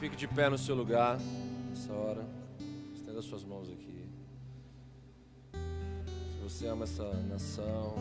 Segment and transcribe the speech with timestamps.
[0.00, 1.18] Fique de pé no seu lugar
[1.68, 2.24] nessa hora.
[2.94, 4.08] Estenda suas mãos aqui.
[5.52, 7.94] Se você ama essa nação,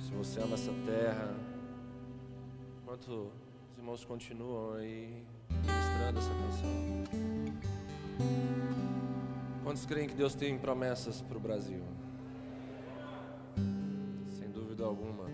[0.00, 1.32] se você ama essa terra,
[2.82, 3.30] enquanto
[3.70, 6.70] os irmãos continuam aí ministrando essa canção.
[9.62, 11.84] Quantos creem que Deus tem promessas para o Brasil?
[14.36, 15.26] Sem dúvida alguma.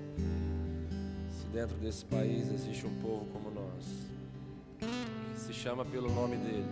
[1.30, 3.53] Se dentro desse país existe um povo como
[5.64, 6.68] chama pelo nome dele,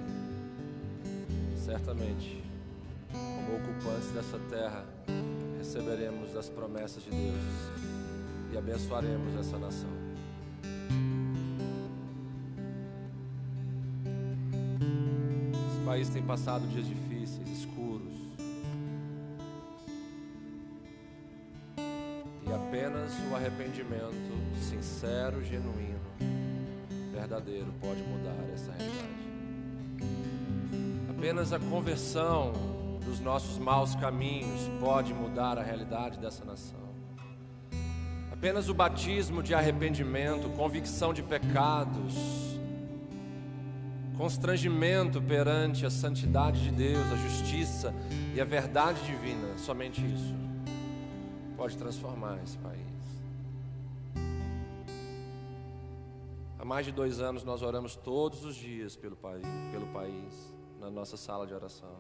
[1.57, 2.45] certamente,
[3.11, 4.85] como ocupantes dessa terra,
[5.57, 9.89] receberemos as promessas de Deus e abençoaremos essa nação.
[15.71, 18.13] Esse país tem passado dias difíceis, escuros.
[21.79, 24.13] E apenas o arrependimento
[24.61, 25.92] sincero, genuíno,
[27.33, 29.09] verdadeiro pode mudar essa realidade.
[31.09, 32.53] Apenas a conversão
[33.03, 36.81] dos nossos maus caminhos pode mudar a realidade dessa nação.
[38.31, 42.15] Apenas o batismo de arrependimento, convicção de pecados,
[44.19, 47.95] constrangimento perante a santidade de Deus, a justiça
[48.35, 50.35] e a verdade divina, somente isso
[51.57, 53.02] pode transformar esse país.
[56.63, 60.89] Há mais de dois anos nós oramos todos os dias pelo país, pelo país na
[60.89, 61.97] nossa sala de oração.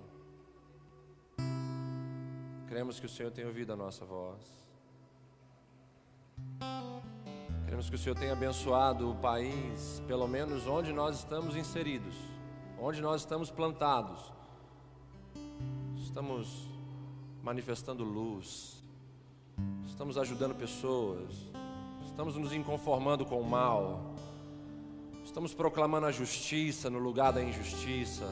[2.69, 4.41] Cremos que o Senhor tem ouvido a nossa voz.
[7.64, 12.14] Queremos que o Senhor tenha abençoado o país, pelo menos onde nós estamos inseridos,
[12.78, 14.32] onde nós estamos plantados.
[15.97, 16.70] Estamos
[17.42, 18.80] manifestando luz,
[19.88, 21.50] estamos ajudando pessoas,
[22.06, 24.11] estamos nos inconformando com o mal,
[25.33, 28.30] estamos proclamando a justiça no lugar da injustiça.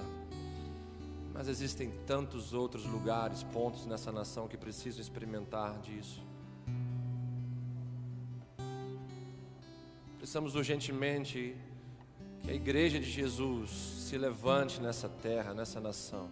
[1.33, 6.23] Mas existem tantos outros lugares, pontos nessa nação que precisam experimentar disso.
[10.19, 11.57] Precisamos urgentemente
[12.43, 16.29] que a igreja de Jesus se levante nessa terra, nessa nação,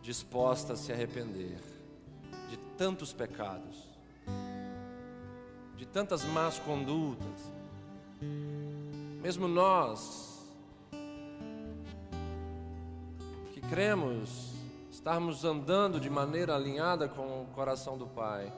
[0.00, 1.60] disposta a se arrepender
[2.48, 3.76] de tantos pecados,
[5.76, 7.52] de tantas más condutas.
[9.22, 10.44] Mesmo nós,
[13.52, 14.52] que cremos
[14.90, 18.52] estarmos andando de maneira alinhada com o coração do Pai,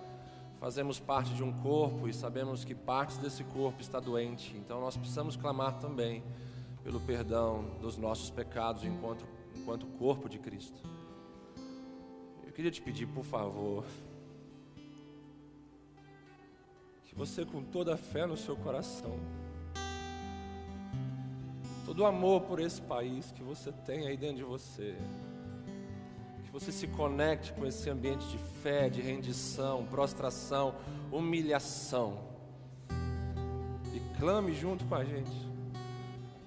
[0.58, 4.96] fazemos parte de um corpo e sabemos que partes desse corpo está doente, então nós
[4.96, 6.24] precisamos clamar também
[6.82, 10.80] pelo perdão dos nossos pecados enquanto, enquanto corpo de Cristo.
[12.42, 13.84] Eu queria te pedir, por favor,
[17.04, 19.20] que você, com toda a fé no seu coração,
[21.84, 24.96] todo o amor por esse país que você tem aí dentro de você,
[26.54, 30.76] você se conecte com esse ambiente de fé, de rendição, prostração,
[31.10, 32.18] humilhação.
[33.92, 35.32] E clame junto com a gente.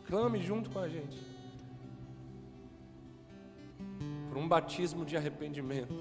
[0.06, 1.20] Clame junto com a gente.
[4.30, 5.94] Por um batismo de arrependimento.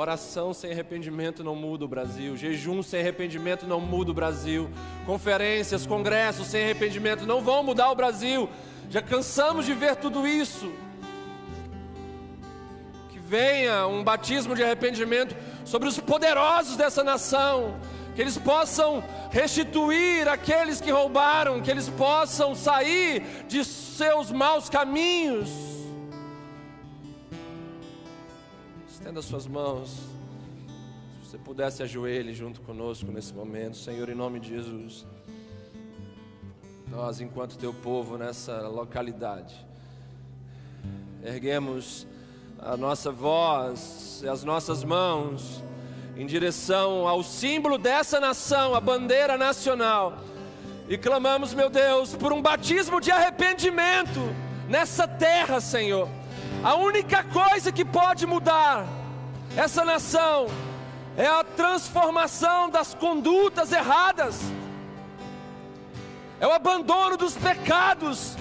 [0.00, 2.34] Oração sem arrependimento não muda o Brasil.
[2.34, 4.70] Jejum sem arrependimento não muda o Brasil.
[5.04, 8.48] Conferências, congressos sem arrependimento não vão mudar o Brasil.
[8.88, 10.72] Já cansamos de ver tudo isso.
[13.10, 17.78] Que venha um batismo de arrependimento sobre os poderosos dessa nação,
[18.14, 25.69] que eles possam restituir aqueles que roubaram, que eles possam sair de seus maus caminhos.
[29.00, 29.88] Estenda suas mãos.
[31.24, 35.06] Se você pudesse ajoelhe junto conosco nesse momento, Senhor, em nome de Jesus.
[36.86, 39.56] Nós, enquanto teu povo nessa localidade,
[41.24, 42.06] erguemos
[42.58, 45.64] a nossa voz e as nossas mãos
[46.14, 50.18] em direção ao símbolo dessa nação, a bandeira nacional,
[50.90, 54.20] e clamamos, meu Deus, por um batismo de arrependimento
[54.68, 56.19] nessa terra, Senhor.
[56.62, 58.86] A única coisa que pode mudar
[59.56, 60.46] essa nação
[61.16, 64.40] é a transformação das condutas erradas
[66.40, 68.34] é o abandono dos pecados,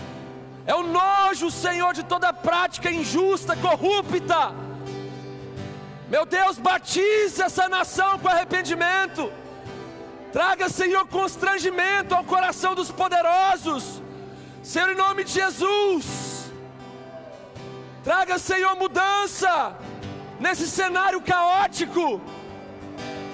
[0.66, 4.56] é o nojo, Senhor, de toda prática injusta, corrupta.
[6.08, 9.32] Meu Deus, batize essa nação com arrependimento.
[10.32, 14.02] Traga, Senhor, constrangimento ao coração dos poderosos.
[14.64, 16.29] Senhor, em nome de Jesus.
[18.10, 19.78] Traga, Senhor, mudança
[20.40, 22.20] nesse cenário caótico.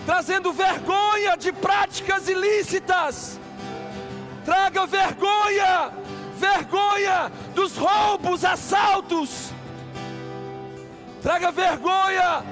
[0.06, 3.39] trazendo vergonha de práticas ilícitas.
[4.44, 5.94] Traga vergonha,
[6.36, 9.54] vergonha dos roubos, assaltos.
[11.21, 12.44] Traga vergonha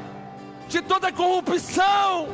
[0.69, 2.29] de toda corrupção.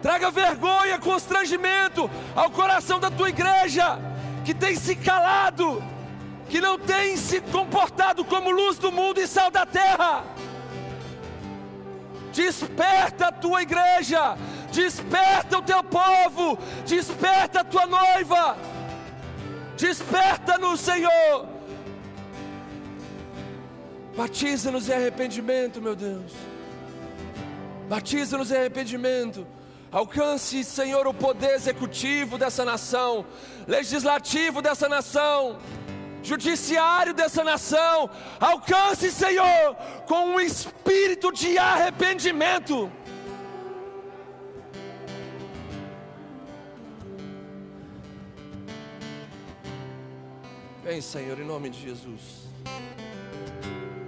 [0.00, 3.98] Traga vergonha, constrangimento ao coração da tua igreja,
[4.46, 5.82] que tem se calado,
[6.48, 10.24] que não tem se comportado como luz do mundo e sal da terra.
[12.32, 14.36] Desperta a tua igreja,
[14.72, 18.56] desperta o teu povo, desperta a tua noiva,
[19.76, 21.46] desperta no Senhor.
[24.16, 26.32] Batiza-nos em arrependimento, meu Deus.
[27.88, 29.46] Batiza-nos em arrependimento.
[29.90, 33.24] Alcance, Senhor, o poder executivo dessa nação,
[33.66, 35.58] legislativo dessa nação,
[36.22, 38.10] judiciário dessa nação.
[38.40, 39.74] Alcance, Senhor,
[40.06, 42.90] com um espírito de arrependimento.
[50.82, 52.48] Vem, Senhor, em nome de Jesus.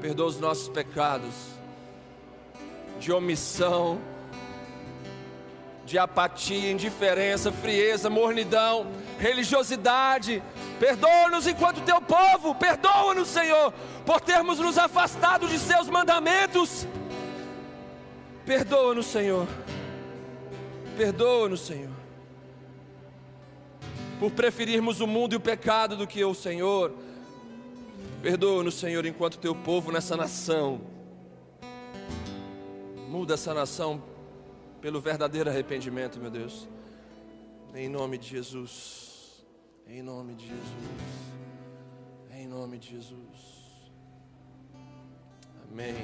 [0.01, 1.35] Perdoa os nossos pecados
[2.99, 4.01] de omissão
[5.91, 8.87] de apatia, indiferença, frieza, mornidão,
[9.19, 10.41] religiosidade.
[10.79, 13.73] Perdoa-nos enquanto teu povo, perdoa-nos, Senhor,
[14.07, 16.87] por termos nos afastado de seus mandamentos.
[18.47, 19.49] Perdoa-nos, Senhor.
[20.97, 21.91] Perdoa-nos, Senhor.
[24.21, 26.95] Por preferirmos o mundo e o pecado do que o Senhor.
[28.23, 30.83] Perdoa-nos, Senhor, enquanto teu povo nessa nação.
[33.09, 34.10] Muda essa nação
[34.81, 36.67] pelo verdadeiro arrependimento, meu Deus.
[37.75, 39.45] Em nome de Jesus.
[39.87, 40.65] Em nome de Jesus.
[42.33, 43.93] Em nome de Jesus.
[45.71, 45.95] Amém.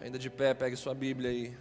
[0.00, 1.56] Ainda de pé, pegue sua Bíblia aí.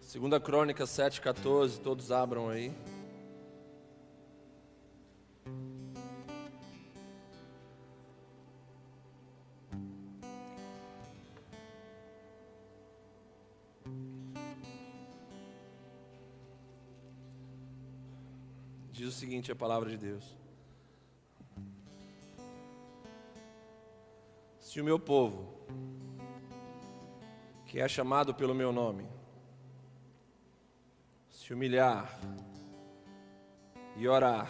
[0.00, 2.72] Segunda Crônica 7,14, todos abram aí.
[19.50, 20.36] A palavra de Deus:
[24.60, 25.52] Se o meu povo,
[27.66, 29.04] que é chamado pelo meu nome,
[31.28, 32.20] se humilhar
[33.96, 34.48] e orar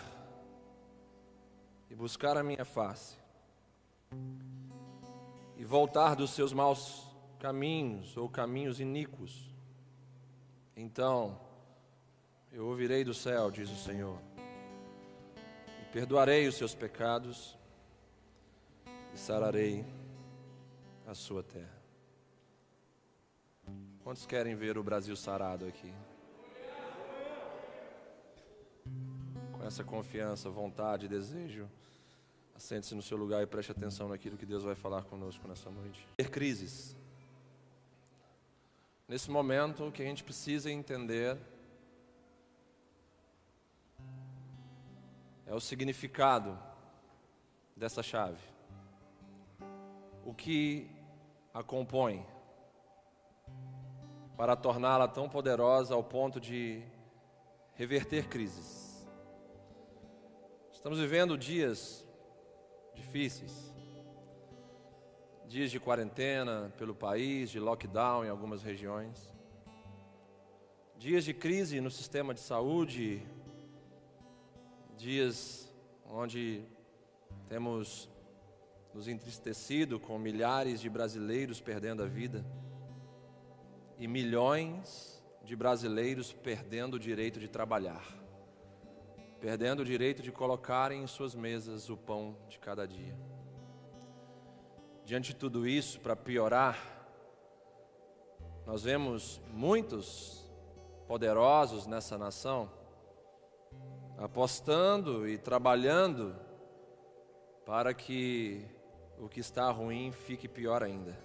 [1.91, 3.17] e buscar a minha face
[5.57, 7.07] e voltar dos seus maus
[7.39, 9.51] caminhos ou caminhos iníquos,
[10.77, 11.41] então
[12.53, 14.32] eu ouvirei do céu, diz o Senhor
[15.93, 17.55] Perdoarei os seus pecados
[19.13, 19.85] e sararei
[21.07, 21.83] a sua terra.
[24.03, 25.93] Quantos querem ver o Brasil sarado aqui?
[29.53, 31.69] Com essa confiança, vontade, desejo,
[32.55, 36.09] assente-se no seu lugar e preste atenção naquilo que Deus vai falar conosco nessa noite.
[36.17, 36.97] Ter crises.
[39.07, 41.37] Nesse momento, o que a gente precisa entender
[45.53, 46.59] é o significado
[47.77, 48.41] dessa chave.
[50.25, 50.91] O que
[51.53, 52.25] a compõe
[54.35, 56.83] para torná-la tão poderosa ao ponto de
[57.75, 59.07] reverter crises.
[60.73, 62.03] Estamos vivendo dias
[62.95, 63.75] difíceis,
[65.47, 69.31] dias de quarentena pelo país, de lockdown em algumas regiões,
[70.97, 73.23] dias de crise no sistema de saúde,
[75.03, 75.69] dias
[76.09, 76.63] onde
[77.49, 78.09] temos
[78.95, 82.47] nos entristecido com milhares de brasileiros perdendo a vida
[83.99, 88.07] e milhões de brasileiros perdendo o direito de trabalhar,
[89.41, 93.19] perdendo o direito de colocarem em suas mesas o pão de cada dia.
[95.05, 96.79] Diante de tudo isso, para piorar,
[98.65, 100.49] nós vemos muitos
[101.09, 102.71] poderosos nessa nação
[104.23, 106.35] apostando e trabalhando
[107.67, 108.65] para que
[109.19, 111.19] o que está ruim fique pior ainda.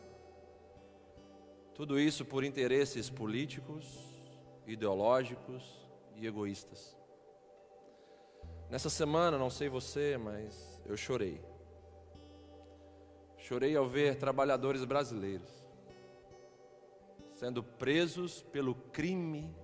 [1.75, 3.85] Tudo isso por interesses políticos,
[4.65, 6.97] ideológicos e egoístas.
[8.69, 11.39] Nessa semana, não sei você, mas eu chorei.
[13.37, 15.57] Chorei ao ver trabalhadores brasileiros
[17.35, 19.55] sendo presos pelo crime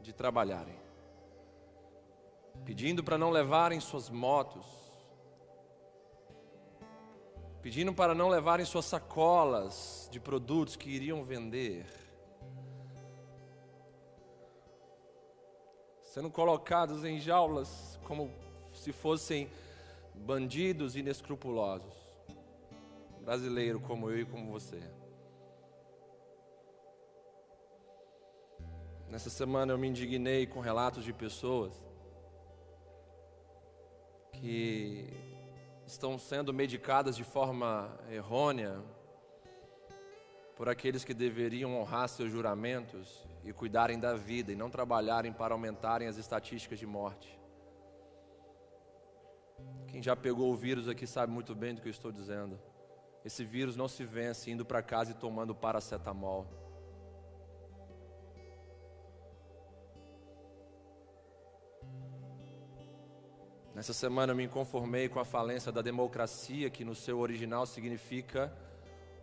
[0.00, 0.78] de trabalharem,
[2.64, 4.66] pedindo para não levarem suas motos,
[7.60, 11.86] pedindo para não levarem suas sacolas de produtos que iriam vender,
[16.02, 18.30] sendo colocados em jaulas como
[18.74, 19.50] se fossem
[20.14, 21.94] bandidos inescrupulosos,
[23.20, 24.80] brasileiro como eu e como você.
[29.08, 31.91] Nessa semana eu me indignei com relatos de pessoas
[34.42, 35.06] que
[35.86, 38.82] estão sendo medicadas de forma errônea
[40.56, 45.54] por aqueles que deveriam honrar seus juramentos e cuidarem da vida e não trabalharem para
[45.54, 47.38] aumentarem as estatísticas de morte.
[49.86, 52.58] Quem já pegou o vírus aqui sabe muito bem do que eu estou dizendo.
[53.24, 56.61] Esse vírus não se vence indo para casa e tomando paracetamol.
[63.82, 68.56] Nessa semana eu me conformei com a falência da democracia, que no seu original significa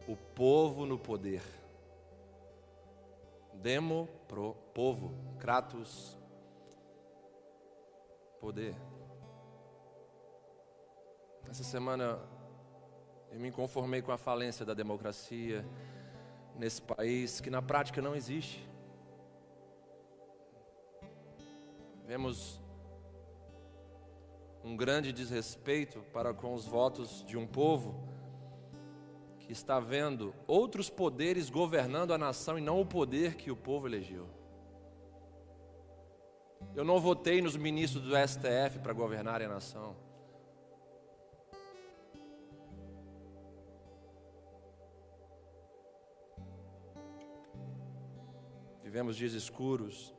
[0.05, 1.41] o povo no poder.
[3.53, 6.17] Demo, pro, povo, kratos,
[8.41, 8.75] poder.
[11.49, 12.19] Essa semana
[13.31, 15.65] eu me conformei com a falência da democracia
[16.57, 18.69] nesse país que na prática não existe.
[22.05, 22.59] Vemos
[24.69, 28.07] um grande desrespeito para com os votos de um povo
[29.39, 33.87] que está vendo outros poderes governando a nação e não o poder que o povo
[33.87, 34.29] elegeu.
[36.75, 39.95] Eu não votei nos ministros do STF para governar a nação.
[48.83, 50.13] Vivemos dias escuros,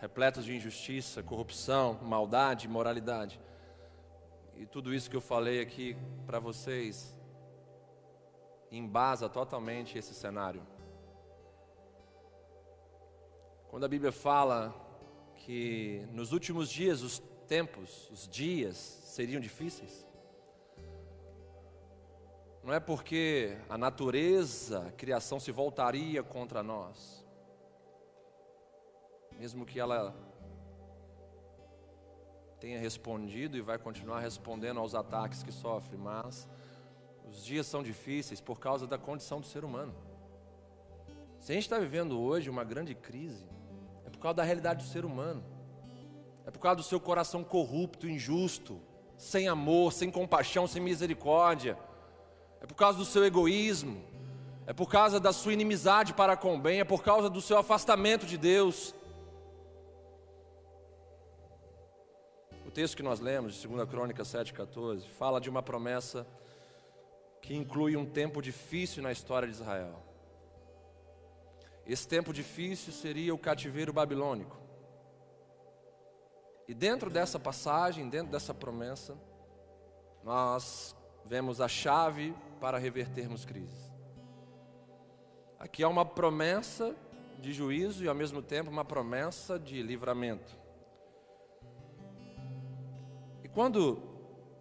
[0.00, 3.40] repletos de injustiça, corrupção, maldade, imoralidade.
[4.56, 5.96] E tudo isso que eu falei aqui
[6.26, 7.14] para vocês
[8.70, 10.62] embasa totalmente esse cenário.
[13.68, 14.74] Quando a Bíblia fala
[15.36, 20.06] que nos últimos dias os tempos, os dias seriam difíceis,
[22.62, 27.24] não é porque a natureza, a criação se voltaria contra nós
[29.38, 30.14] mesmo que ela
[32.64, 36.48] tenha respondido e vai continuar respondendo aos ataques que sofre, mas
[37.30, 39.94] os dias são difíceis por causa da condição do ser humano.
[41.38, 43.44] Se a gente está vivendo hoje uma grande crise,
[44.06, 45.44] é por causa da realidade do ser humano,
[46.46, 48.80] é por causa do seu coração corrupto, injusto,
[49.14, 51.76] sem amor, sem compaixão, sem misericórdia,
[52.62, 54.02] é por causa do seu egoísmo,
[54.66, 57.58] é por causa da sua inimizade para com o bem, é por causa do seu
[57.58, 58.94] afastamento de Deus.
[62.74, 66.26] Texto que nós lemos, de 2 Crônica 7,14, fala de uma promessa
[67.40, 70.02] que inclui um tempo difícil na história de Israel.
[71.86, 74.56] Esse tempo difícil seria o cativeiro babilônico.
[76.66, 79.16] E dentro dessa passagem, dentro dessa promessa,
[80.24, 83.92] nós vemos a chave para revertermos crises.
[85.60, 86.96] Aqui há uma promessa
[87.38, 90.63] de juízo e ao mesmo tempo uma promessa de livramento.
[93.54, 94.02] Quando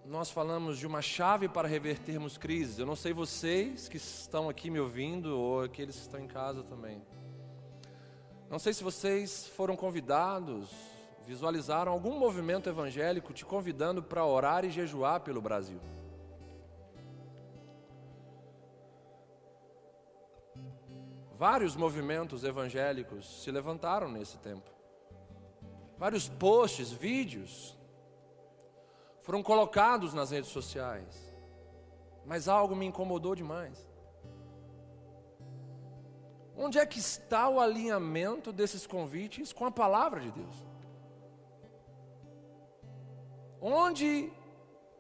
[0.06, 4.70] nós falamos de uma chave para revertermos crises, eu não sei vocês que estão aqui
[4.70, 7.02] me ouvindo ou aqueles que estão em casa também.
[8.52, 10.70] Não sei se vocês foram convidados,
[11.26, 15.80] visualizaram algum movimento evangélico te convidando para orar e jejuar pelo Brasil.
[21.36, 24.70] Vários movimentos evangélicos se levantaram nesse tempo.
[25.98, 27.76] Vários posts, vídeos
[29.24, 31.34] foram colocados nas redes sociais,
[32.26, 33.90] mas algo me incomodou demais.
[36.56, 40.56] Onde é que está o alinhamento desses convites com a palavra de Deus?
[43.60, 44.32] Onde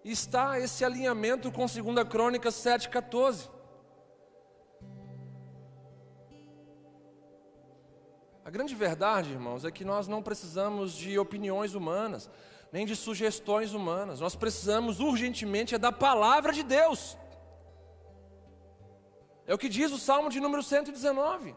[0.03, 3.50] está esse alinhamento com 2 Crônicas 7,14?
[8.46, 12.30] A grande verdade, irmãos, é que nós não precisamos de opiniões humanas,
[12.74, 14.20] nem de sugestões humanas.
[14.20, 17.15] Nós precisamos urgentemente é da palavra de Deus.
[19.46, 21.56] É o que diz o Salmo de número 119.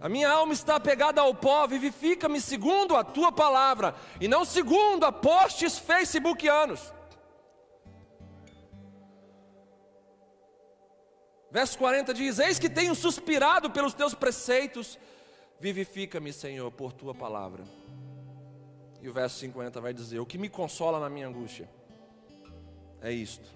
[0.00, 5.04] A minha alma está apegada ao pó, vivifica-me segundo a tua palavra, e não segundo
[5.04, 6.92] a posts facebookianos.
[11.50, 14.96] Verso 40 diz: Eis que tenho suspirado pelos teus preceitos,
[15.60, 17.62] Vivifica-me, Senhor, por tua palavra.
[19.02, 21.68] E o verso 50 vai dizer: O que me consola na minha angústia
[23.00, 23.48] é isto,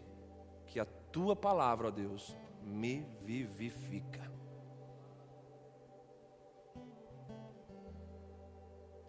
[0.67, 4.25] que a tua palavra, ó Deus, me vivifica.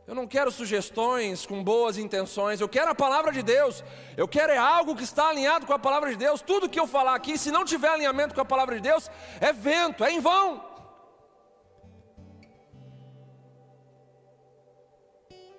[0.07, 3.83] Eu não quero sugestões com boas intenções, eu quero a palavra de Deus.
[4.15, 6.41] Eu quero é algo que está alinhado com a palavra de Deus.
[6.41, 9.09] Tudo que eu falar aqui, se não tiver alinhamento com a palavra de Deus,
[9.41, 10.74] é vento, é em vão.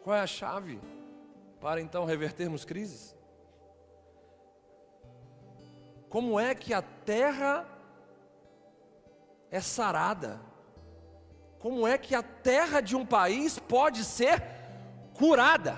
[0.07, 0.81] Qual é a chave
[1.61, 3.13] para então revertermos crises?
[6.09, 7.67] Como é que a terra
[9.51, 10.41] é sarada?
[11.59, 14.41] Como é que a terra de um país pode ser
[15.13, 15.77] curada?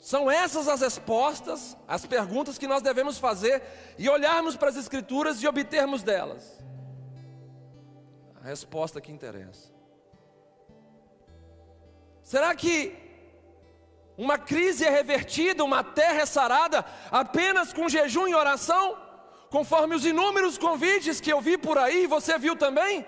[0.00, 3.62] São essas as respostas, as perguntas que nós devemos fazer
[3.96, 6.60] e olharmos para as Escrituras e obtermos delas.
[8.42, 9.73] A resposta que interessa.
[12.24, 12.96] Será que
[14.16, 18.96] uma crise é revertida, uma terra é sarada apenas com jejum e oração?
[19.50, 23.06] Conforme os inúmeros convites que eu vi por aí, você viu também?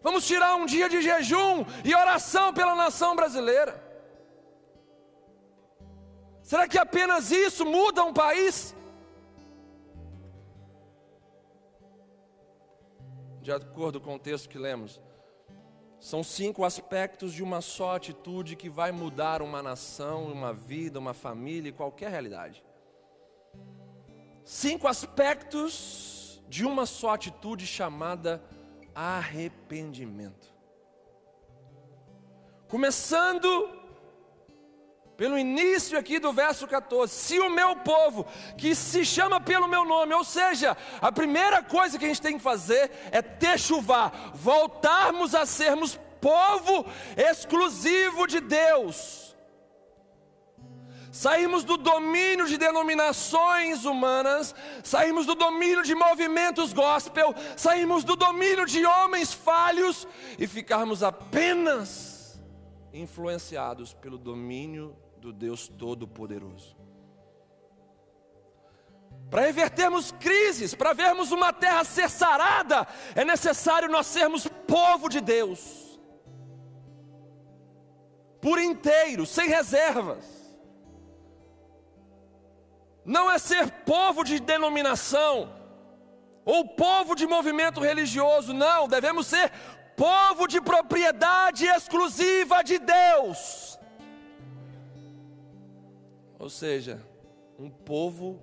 [0.00, 3.74] Vamos tirar um dia de jejum e oração pela nação brasileira.
[6.42, 8.74] Será que apenas isso muda um país?
[13.40, 15.00] De acordo com o texto que lemos,
[16.02, 21.14] são cinco aspectos de uma só atitude que vai mudar uma nação, uma vida, uma
[21.14, 22.60] família e qualquer realidade.
[24.44, 28.42] Cinco aspectos de uma só atitude chamada
[28.92, 30.52] arrependimento.
[32.66, 33.70] Começando
[35.22, 38.26] pelo início aqui do verso 14: Se o meu povo,
[38.58, 42.36] que se chama pelo meu nome, ou seja, a primeira coisa que a gente tem
[42.36, 46.84] que fazer é ter chuva, voltarmos a sermos povo
[47.16, 49.36] exclusivo de Deus.
[51.12, 58.66] Saímos do domínio de denominações humanas, saímos do domínio de movimentos gospel, saímos do domínio
[58.66, 60.04] de homens falhos
[60.36, 62.42] e ficarmos apenas
[62.92, 66.76] influenciados pelo domínio do Deus Todo-Poderoso.
[69.30, 75.20] Para revertermos crises, para vermos uma terra ser sarada, é necessário nós sermos povo de
[75.20, 75.98] Deus,
[78.40, 80.42] por inteiro, sem reservas
[83.04, 85.52] não é ser povo de denominação
[86.44, 89.50] ou povo de movimento religioso, não, devemos ser
[89.96, 93.71] povo de propriedade exclusiva de Deus.
[96.42, 97.00] Ou seja,
[97.56, 98.42] um povo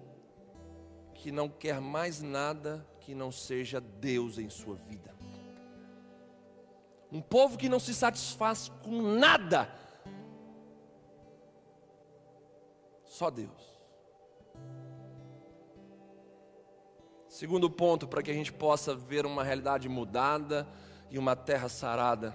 [1.13, 5.13] que não quer mais nada que não seja Deus em sua vida.
[7.11, 9.69] Um povo que não se satisfaz com nada,
[13.03, 13.77] só Deus.
[17.27, 20.65] Segundo ponto, para que a gente possa ver uma realidade mudada
[21.09, 22.33] e uma terra sarada.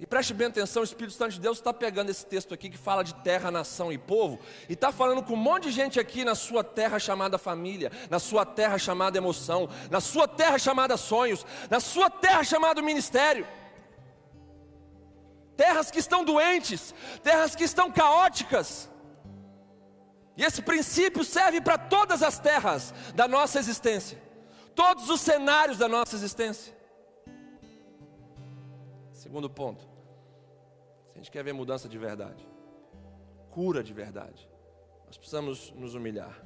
[0.00, 2.78] E preste bem atenção, o Espírito Santo de Deus está pegando esse texto aqui que
[2.78, 6.24] fala de terra, nação e povo, e está falando com um monte de gente aqui
[6.24, 11.44] na sua terra chamada família, na sua terra chamada emoção, na sua terra chamada sonhos,
[11.68, 13.46] na sua terra chamada ministério.
[15.54, 18.88] Terras que estão doentes, terras que estão caóticas,
[20.34, 24.18] e esse princípio serve para todas as terras da nossa existência,
[24.74, 26.74] todos os cenários da nossa existência.
[29.12, 29.89] Segundo ponto,
[31.20, 32.48] gente quer ver mudança de verdade,
[33.50, 34.48] cura de verdade,
[35.06, 36.42] nós precisamos nos humilhar.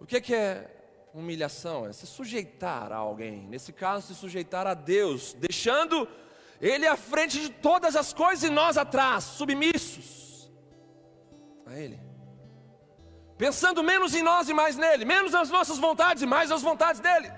[0.00, 0.70] O que é
[1.12, 1.86] humilhação?
[1.86, 6.08] É se sujeitar a alguém, nesse caso, se sujeitar a Deus, deixando
[6.60, 10.48] Ele à frente de todas as coisas e nós atrás, submissos
[11.66, 11.98] a Ele.
[13.36, 17.00] Pensando menos em nós e mais nele, menos nas nossas vontades e mais nas vontades
[17.00, 17.28] dele.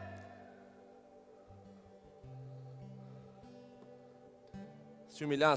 [5.21, 5.55] Se humilhar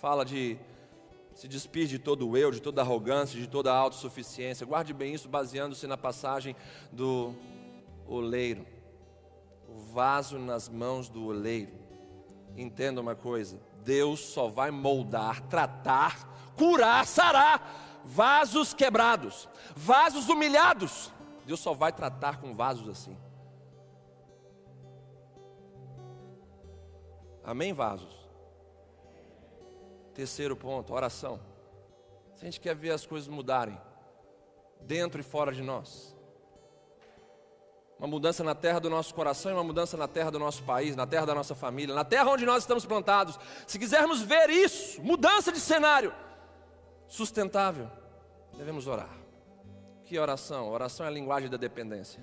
[0.00, 0.56] fala de
[1.34, 4.64] se despir de todo o eu, de toda arrogância, de toda a autossuficiência.
[4.64, 6.54] Guarde bem isso baseando-se na passagem
[6.92, 7.34] do
[8.06, 8.64] oleiro.
[9.68, 11.72] O vaso nas mãos do oleiro.
[12.56, 21.10] Entenda uma coisa: Deus só vai moldar, tratar, curar, sarar vasos quebrados, vasos humilhados.
[21.44, 23.18] Deus só vai tratar com vasos assim.
[27.42, 28.19] Amém, vasos?
[30.20, 31.40] Terceiro ponto, oração.
[32.34, 33.80] Se a gente quer ver as coisas mudarem,
[34.82, 36.14] dentro e fora de nós,
[37.98, 40.94] uma mudança na terra do nosso coração e uma mudança na terra do nosso país,
[40.94, 43.38] na terra da nossa família, na terra onde nós estamos plantados.
[43.66, 46.12] Se quisermos ver isso, mudança de cenário
[47.08, 47.90] sustentável,
[48.58, 49.16] devemos orar.
[50.04, 50.68] Que oração?
[50.68, 52.22] Oração é a linguagem da dependência.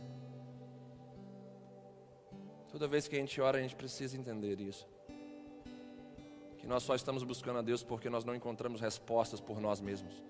[2.69, 4.88] Toda vez que a gente ora, a gente precisa entender isso.
[6.58, 10.24] Que nós só estamos buscando a Deus porque nós não encontramos respostas por nós mesmos.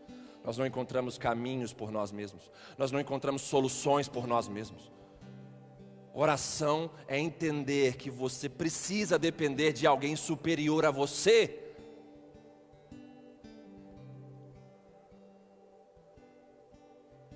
[0.44, 2.50] Nós não encontramos caminhos por nós mesmos.
[2.78, 4.92] Nós não encontramos soluções por nós mesmos.
[6.13, 11.63] Oração é entender que você precisa depender de alguém superior a você.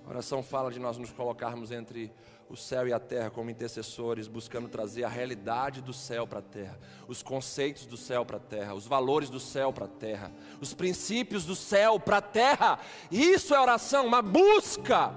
[0.03, 2.11] Oração fala de nós nos colocarmos entre
[2.51, 6.41] o céu e a terra como intercessores, buscando trazer a realidade do céu para a
[6.41, 10.31] terra, os conceitos do céu para a terra, os valores do céu para a terra,
[10.59, 12.79] os princípios do céu para a terra.
[13.09, 15.15] Isso é oração, uma busca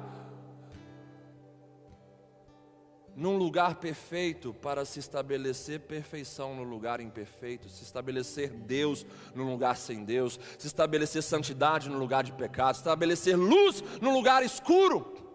[3.16, 9.77] num lugar perfeito para se estabelecer perfeição no lugar imperfeito, se estabelecer Deus no lugar
[9.77, 15.34] sem Deus, se estabelecer santidade no lugar de pecado, se estabelecer luz no lugar escuro,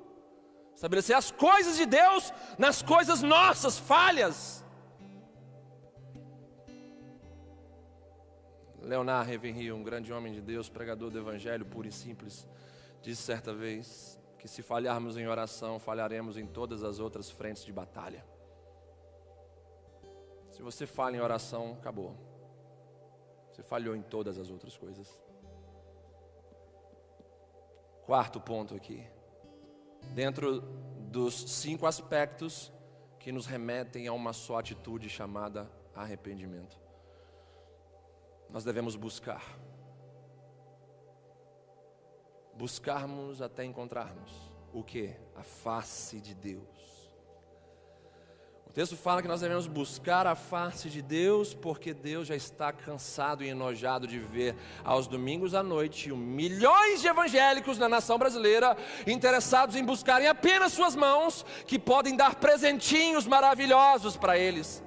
[0.79, 4.63] estabelecer as coisas de Deus nas coisas nossas, falhas.
[8.81, 12.47] Leonardo Ravenhill, um grande homem de Deus, pregador do Evangelho puro e simples,
[13.01, 17.73] disse certa vez: que se falharmos em oração, falharemos em todas as outras frentes de
[17.73, 18.25] batalha.
[20.51, 22.15] Se você falha em oração, acabou.
[23.51, 25.19] Você falhou em todas as outras coisas.
[28.05, 29.18] Quarto ponto aqui.
[30.13, 30.62] Dentro
[31.12, 32.71] dos cinco aspectos
[33.19, 36.79] que nos remetem a uma só atitude chamada arrependimento.
[38.49, 39.43] Nós devemos buscar
[42.59, 45.15] buscarmos até encontrarmos o que?
[45.33, 46.98] A face de Deus.
[48.79, 53.43] Texto fala que nós devemos buscar a face de Deus, porque Deus já está cansado
[53.43, 59.75] e enojado de ver aos domingos à noite milhões de evangélicos na nação brasileira interessados
[59.75, 64.81] em buscarem apenas suas mãos, que podem dar presentinhos maravilhosos para eles.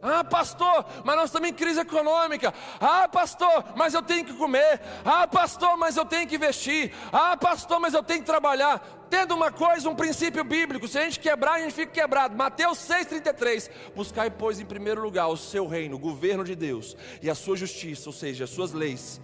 [0.00, 2.54] Ah, pastor, mas nós estamos em crise econômica.
[2.80, 4.80] Ah, pastor, mas eu tenho que comer.
[5.04, 6.92] Ah, pastor, mas eu tenho que vestir.
[7.12, 9.06] Ah, pastor, mas eu tenho que trabalhar.
[9.10, 12.36] Tendo uma coisa, um princípio bíblico: se a gente quebrar, a gente fica quebrado.
[12.36, 13.70] Mateus 6,33.
[13.94, 17.56] Buscai, pois, em primeiro lugar o seu reino, o governo de Deus e a sua
[17.56, 19.20] justiça, ou seja, as suas leis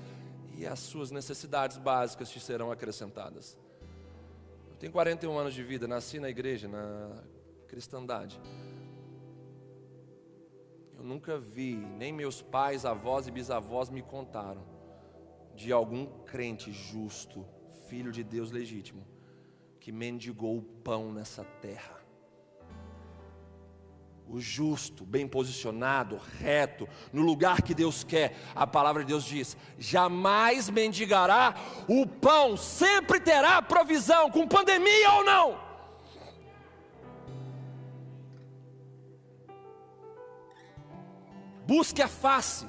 [0.56, 3.56] e as suas necessidades básicas te serão acrescentadas.
[4.70, 7.10] Eu tenho 41 anos de vida, nasci na igreja, na
[7.68, 8.40] cristandade.
[10.96, 14.64] Eu nunca vi, nem meus pais, avós e bisavós me contaram
[15.54, 17.46] de algum crente justo,
[17.88, 19.06] filho de Deus legítimo,
[19.78, 22.02] que mendigou o pão nessa terra.
[24.26, 29.56] O justo, bem posicionado, reto, no lugar que Deus quer, a palavra de Deus diz:
[29.78, 31.54] jamais mendigará
[31.86, 35.73] o pão, sempre terá provisão, com pandemia ou não.
[41.74, 42.66] Busque a face.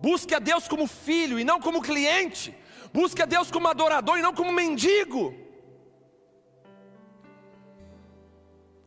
[0.00, 2.56] Busque a Deus como filho e não como cliente.
[2.92, 5.34] Busque a Deus como adorador e não como mendigo.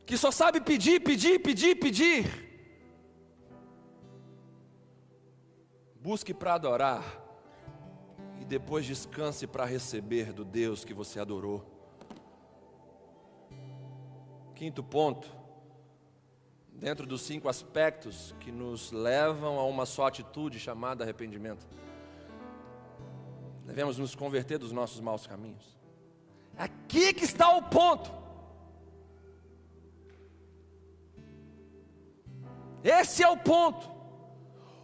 [0.05, 2.25] Que só sabe pedir, pedir, pedir, pedir.
[5.99, 7.03] Busque para adorar
[8.39, 11.65] e depois descanse para receber do Deus que você adorou.
[14.55, 15.36] Quinto ponto
[16.77, 21.67] dentro dos cinco aspectos que nos levam a uma só atitude chamada arrependimento.
[23.65, 25.77] Devemos nos converter dos nossos maus caminhos.
[26.55, 28.11] Aqui que está o ponto.
[32.83, 33.97] Esse é o ponto.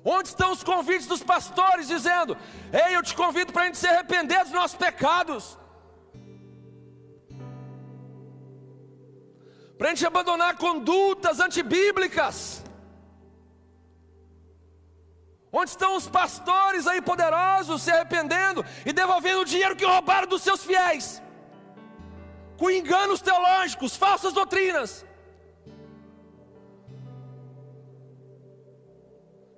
[0.04, 2.36] Onde estão os convites dos pastores dizendo:
[2.74, 5.58] Ei, eu te convido para a gente se arrepender dos nossos pecados.
[9.84, 12.64] Para a gente abandonar condutas antibíblicas.
[15.52, 20.42] Onde estão os pastores aí poderosos se arrependendo e devolvendo o dinheiro que roubaram dos
[20.42, 21.22] seus fiéis?
[22.58, 25.06] Com enganos teológicos, falsas doutrinas.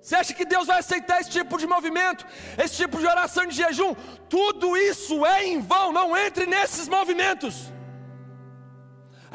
[0.00, 2.26] Você acha que Deus vai aceitar esse tipo de movimento,
[2.58, 3.94] esse tipo de oração de jejum?
[4.28, 7.75] Tudo isso é em vão, não entre nesses movimentos.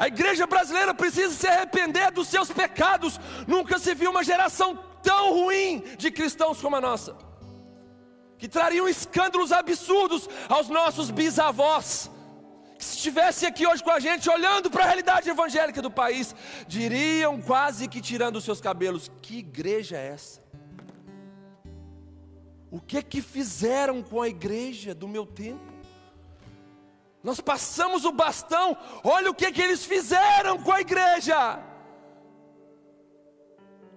[0.02, 3.20] A igreja brasileira precisa se arrepender dos seus pecados.
[3.46, 7.16] Nunca se viu uma geração tão ruim de cristãos como a nossa,
[8.36, 12.10] que trariam escândalos absurdos aos nossos bisavós,
[12.76, 16.34] que se estivesse aqui hoje com a gente, olhando para a realidade evangélica do país,
[16.66, 20.42] diriam quase que tirando os seus cabelos: que igreja é essa?
[22.72, 25.71] O que que fizeram com a igreja do meu tempo?
[27.22, 31.58] Nós passamos o bastão, olha o que que eles fizeram com a igreja.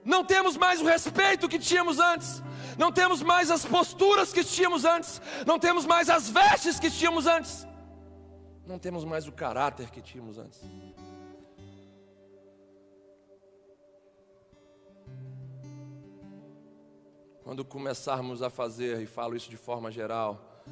[0.04, 2.44] Não temos mais o respeito que tínhamos antes
[2.78, 7.26] não temos mais as posturas que tínhamos antes, não temos mais as vestes que tínhamos
[7.26, 7.66] antes,
[8.66, 10.62] não temos mais o caráter que tínhamos antes.
[17.44, 20.64] Quando começarmos a fazer, e falo isso de forma geral,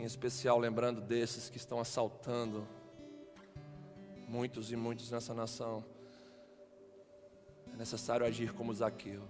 [0.00, 2.66] em especial lembrando desses que estão assaltando
[4.26, 5.84] muitos e muitos nessa nação,
[7.72, 9.22] é necessário agir como Zaqueu.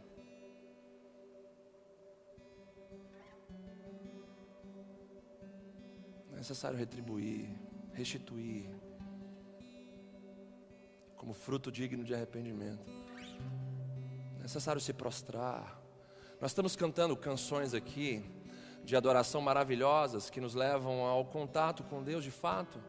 [6.37, 7.51] necessário retribuir,
[7.93, 8.67] restituir,
[11.15, 12.91] como fruto digno de arrependimento.
[14.39, 15.79] É necessário se prostrar.
[16.41, 18.25] Nós estamos cantando canções aqui
[18.85, 22.81] de adoração maravilhosas que nos levam ao contato com Deus de fato.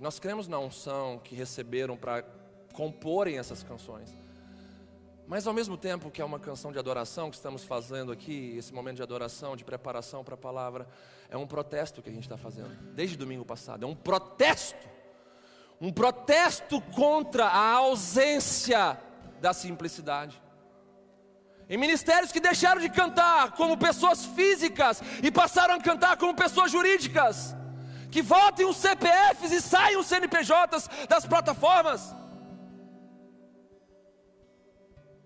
[0.00, 2.24] Nós cremos na unção que receberam para
[2.72, 4.16] comporem essas canções.
[5.26, 8.74] Mas ao mesmo tempo que é uma canção de adoração que estamos fazendo aqui, esse
[8.74, 10.86] momento de adoração, de preparação para a palavra,
[11.30, 13.84] é um protesto que a gente está fazendo, desde domingo passado.
[13.84, 14.86] É um protesto,
[15.80, 19.00] um protesto contra a ausência
[19.40, 20.40] da simplicidade.
[21.68, 26.70] Em ministérios que deixaram de cantar como pessoas físicas e passaram a cantar como pessoas
[26.70, 27.54] jurídicas,
[28.10, 32.14] que voltem os CPFs e saiam os CNPJs das plataformas.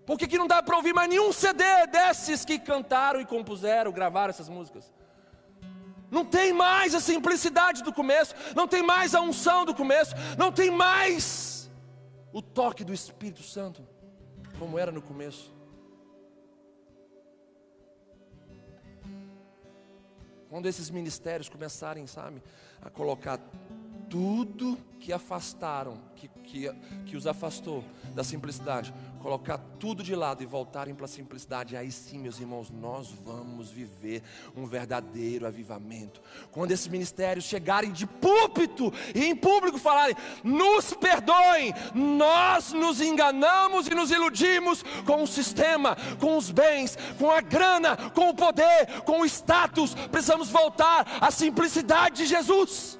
[0.05, 4.31] Porque que não dá para ouvir mais nenhum CD desses que cantaram e compuseram, gravaram
[4.31, 4.91] essas músicas.
[6.09, 10.51] Não tem mais a simplicidade do começo, não tem mais a unção do começo, não
[10.51, 11.69] tem mais
[12.33, 13.87] o toque do Espírito Santo,
[14.57, 15.58] como era no começo.
[20.49, 22.41] Quando esses ministérios começarem, sabe,
[22.81, 23.39] a colocar
[24.09, 26.73] tudo que afastaram, que, que,
[27.05, 27.83] que os afastou
[28.15, 32.69] da simplicidade, colocar tudo de lado e voltarem para a simplicidade, aí sim, meus irmãos,
[32.69, 34.23] nós vamos viver
[34.55, 36.21] um verdadeiro avivamento.
[36.51, 43.87] Quando esses ministérios chegarem de púlpito e em público falarem: nos perdoem, nós nos enganamos
[43.87, 49.01] e nos iludimos com o sistema, com os bens, com a grana, com o poder,
[49.05, 52.98] com o status, precisamos voltar à simplicidade de Jesus.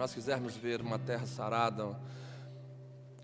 [0.00, 1.94] Nós quisermos ver uma terra sarada,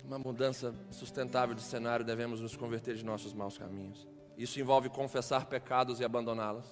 [0.05, 4.07] uma mudança sustentável de cenário, devemos nos converter de nossos maus caminhos.
[4.37, 6.67] Isso envolve confessar pecados e abandoná-los.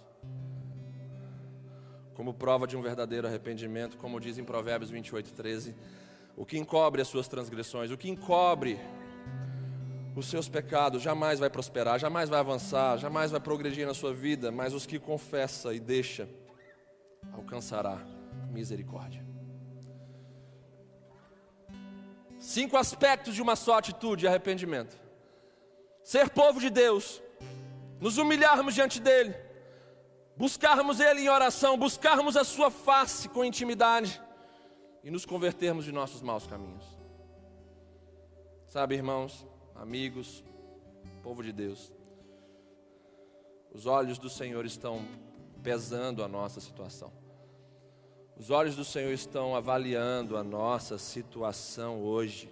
[2.13, 5.75] Como prova de um verdadeiro arrependimento, como diz em Provérbios 28, 13:
[6.37, 8.79] o que encobre as suas transgressões, o que encobre
[10.15, 14.53] os seus pecados, jamais vai prosperar, jamais vai avançar, jamais vai progredir na sua vida,
[14.53, 16.29] mas os que confessa e deixa,
[17.33, 18.05] alcançará
[18.53, 19.34] misericórdia.
[22.45, 24.95] Cinco aspectos de uma só atitude: arrependimento.
[26.03, 27.23] Ser povo de Deus,
[27.99, 29.35] nos humilharmos diante dEle,
[30.37, 34.21] buscarmos Ele em oração, buscarmos a Sua face com intimidade
[35.03, 36.85] e nos convertermos de nossos maus caminhos.
[38.69, 40.45] Sabe, irmãos, amigos,
[41.23, 41.91] povo de Deus,
[43.73, 45.03] os olhos do Senhor estão
[45.63, 47.11] pesando a nossa situação.
[48.37, 52.51] Os olhos do Senhor estão avaliando a nossa situação hoje.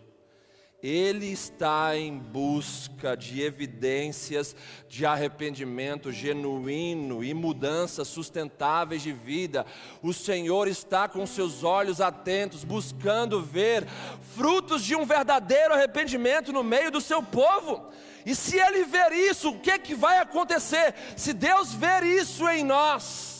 [0.81, 4.55] Ele está em busca de evidências
[4.89, 9.67] de arrependimento genuíno e mudanças sustentáveis de vida.
[10.03, 13.87] O Senhor está com seus olhos atentos, buscando ver
[14.35, 17.91] frutos de um verdadeiro arrependimento no meio do seu povo.
[18.25, 20.95] E se Ele ver isso, o que, é que vai acontecer?
[21.17, 23.32] Se Deus ver isso em nós,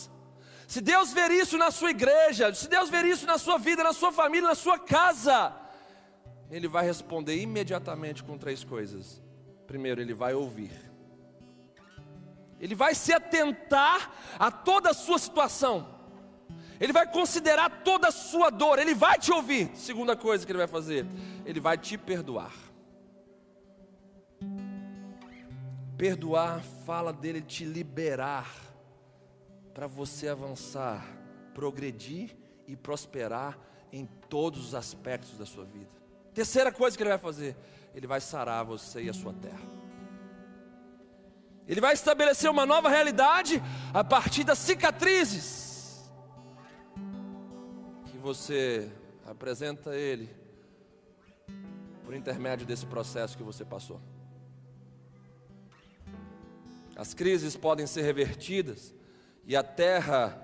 [0.73, 3.93] se Deus ver isso na sua igreja, se Deus ver isso na sua vida, na
[3.93, 5.55] sua família, na sua casa,
[6.49, 9.21] Ele vai responder imediatamente com três coisas.
[9.67, 10.71] Primeiro, Ele vai ouvir.
[12.59, 15.87] Ele vai se atentar a toda a sua situação.
[16.79, 18.79] Ele vai considerar toda a sua dor.
[18.79, 19.69] Ele vai te ouvir.
[19.75, 21.05] Segunda coisa que Ele vai fazer,
[21.45, 22.55] Ele vai te perdoar.
[25.95, 28.72] Perdoar fala dele te liberar
[29.73, 31.05] para você avançar,
[31.53, 32.35] progredir
[32.67, 33.59] e prosperar
[33.91, 35.89] em todos os aspectos da sua vida.
[36.33, 37.55] Terceira coisa que ele vai fazer,
[37.93, 39.61] ele vai sarar você e a sua terra.
[41.67, 43.61] Ele vai estabelecer uma nova realidade
[43.93, 46.11] a partir das cicatrizes
[48.07, 48.91] que você
[49.25, 50.29] apresenta a ele
[52.03, 54.01] por intermédio desse processo que você passou.
[56.95, 58.93] As crises podem ser revertidas
[59.45, 60.39] e a terra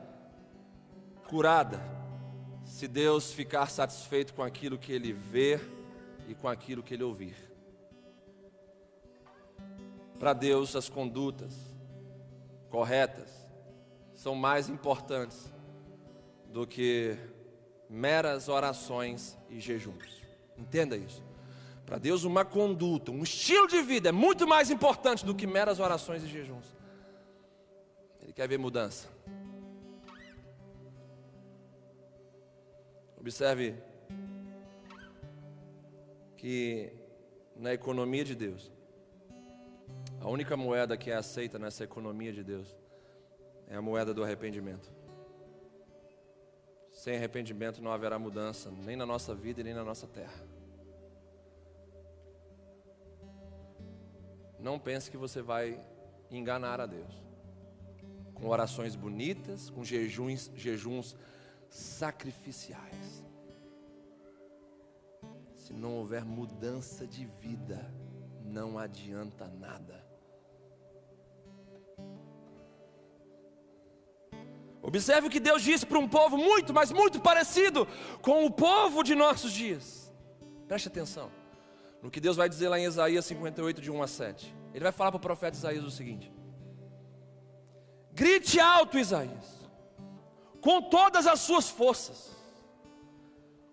[1.28, 1.80] curada
[2.66, 5.60] se Deus ficar satisfeito com aquilo que ele vê
[6.28, 7.36] e com aquilo que ele ouvir.
[10.20, 11.54] Para Deus, as condutas
[12.70, 13.30] corretas
[14.14, 15.52] são mais importantes
[16.48, 17.18] do que
[17.90, 20.22] meras orações e jejuns.
[20.58, 21.24] Entenda isso.
[21.86, 25.80] Para Deus, uma conduta, um estilo de vida é muito mais importante do que meras
[25.80, 26.79] orações e jejuns.
[28.40, 29.10] Quer ver mudança.
[33.18, 33.76] Observe
[36.38, 36.94] que
[37.58, 38.72] na economia de Deus,
[40.22, 42.74] a única moeda que é aceita nessa economia de Deus
[43.68, 44.90] é a moeda do arrependimento.
[46.94, 50.48] Sem arrependimento não haverá mudança, nem na nossa vida e nem na nossa terra.
[54.58, 55.78] Não pense que você vai
[56.32, 57.29] enganar a Deus.
[58.40, 61.16] Com orações bonitas, com jejuns, jejuns
[61.70, 63.24] sacrificiais.
[65.56, 67.94] Se não houver mudança de vida,
[68.44, 70.10] não adianta nada.
[74.82, 77.88] Observe o que Deus disse para um povo muito, mas muito parecido
[78.22, 80.12] com o povo de nossos dias.
[80.68, 81.30] Preste atenção
[82.02, 84.56] no que Deus vai dizer lá em Isaías 58, de 1 a 7.
[84.74, 86.32] Ele vai falar para o profeta Isaías o seguinte:
[88.14, 89.68] Grite alto, Isaías,
[90.62, 92.36] com todas as suas forças,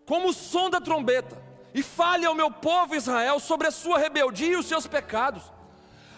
[0.07, 1.37] como o som da trombeta,
[1.75, 5.43] e fale ao meu povo Israel sobre a sua rebeldia e os seus pecados.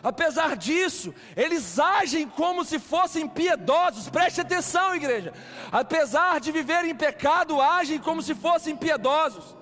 [0.03, 4.09] Apesar disso, eles agem como se fossem piedosos.
[4.09, 5.33] Preste atenção, igreja.
[5.73, 9.57] Apesar de viverem em pecado, agem como se fossem piedosos.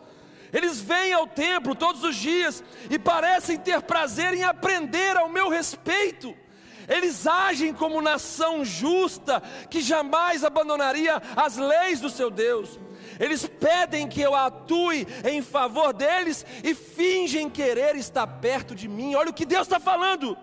[0.52, 5.48] Eles vêm ao templo todos os dias e parecem ter prazer em aprender ao meu
[5.48, 6.36] respeito.
[6.88, 12.78] Eles agem como nação justa que jamais abandonaria as leis do seu Deus.
[13.18, 19.14] Eles pedem que eu atue em favor deles e fingem querer estar perto de mim.
[19.14, 20.36] Olha o que Deus está falando.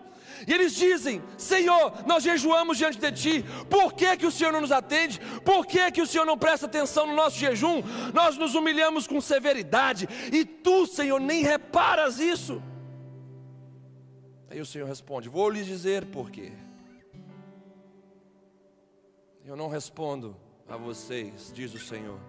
[0.48, 4.62] E eles dizem: Senhor, nós jejuamos diante de Ti, por que, que o Senhor não
[4.62, 5.20] nos atende?
[5.46, 7.82] Por que, que o Senhor não presta atenção no nosso jejum?
[8.14, 12.62] Nós nos humilhamos com severidade e Tu, Senhor, nem reparas isso.
[14.54, 16.52] Aí o Senhor responde: Vou lhes dizer por quê.
[19.44, 20.38] Eu não respondo
[20.70, 22.20] a vocês, diz o Senhor,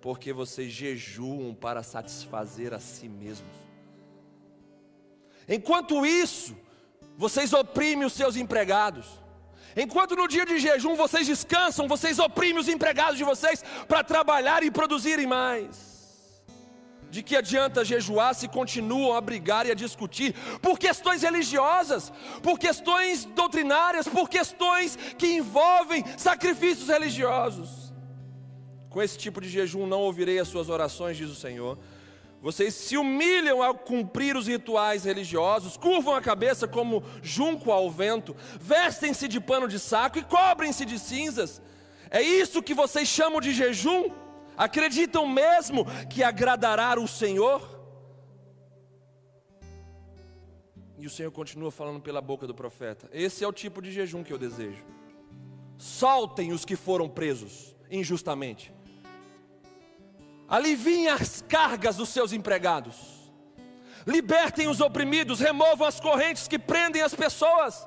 [0.00, 3.54] porque vocês jejuam para satisfazer a si mesmos.
[5.46, 6.56] Enquanto isso,
[7.18, 9.06] vocês oprimem os seus empregados.
[9.76, 14.62] Enquanto no dia de jejum vocês descansam, vocês oprimem os empregados de vocês para trabalhar
[14.62, 15.93] e produzirem mais.
[17.14, 22.58] De que adianta jejuar se continuam a brigar e a discutir por questões religiosas, por
[22.58, 27.94] questões doutrinárias, por questões que envolvem sacrifícios religiosos?
[28.90, 31.78] Com esse tipo de jejum não ouvirei as suas orações, diz o Senhor
[32.42, 38.36] vocês se humilham ao cumprir os rituais religiosos, curvam a cabeça como junco ao vento,
[38.60, 41.62] vestem-se de pano de saco e cobrem-se de cinzas.
[42.10, 44.23] É isso que vocês chamam de jejum?
[44.56, 47.72] Acreditam mesmo que agradará o Senhor?
[50.96, 54.22] E o Senhor continua falando pela boca do profeta: Esse é o tipo de jejum
[54.22, 54.84] que eu desejo.
[55.76, 58.72] Soltem os que foram presos injustamente
[60.48, 63.32] aliviem as cargas dos seus empregados,
[64.06, 67.86] libertem os oprimidos, removam as correntes que prendem as pessoas,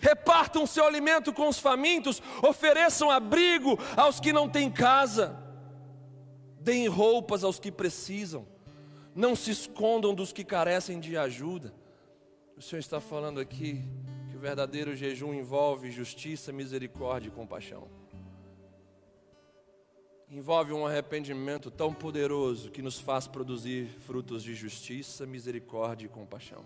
[0.00, 5.36] repartam seu alimento com os famintos, ofereçam abrigo aos que não têm casa,
[6.58, 8.46] deem roupas aos que precisam,
[9.14, 11.72] não se escondam dos que carecem de ajuda.
[12.56, 13.84] O Senhor está falando aqui
[14.30, 18.00] que o verdadeiro jejum envolve justiça, misericórdia e compaixão
[20.30, 26.64] envolve um arrependimento tão poderoso que nos faz produzir frutos de justiça, misericórdia e compaixão.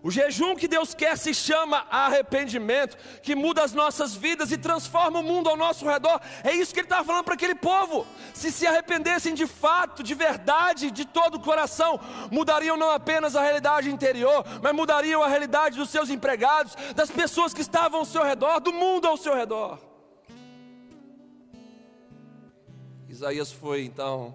[0.00, 5.18] O jejum que Deus quer se chama arrependimento, que muda as nossas vidas e transforma
[5.18, 6.20] o mundo ao nosso redor.
[6.44, 8.06] É isso que ele estava falando para aquele povo.
[8.32, 11.98] Se se arrependessem de fato, de verdade, de todo o coração,
[12.30, 17.52] mudariam não apenas a realidade interior, mas mudariam a realidade dos seus empregados, das pessoas
[17.52, 19.80] que estavam ao seu redor, do mundo ao seu redor.
[23.08, 24.34] Isaías foi então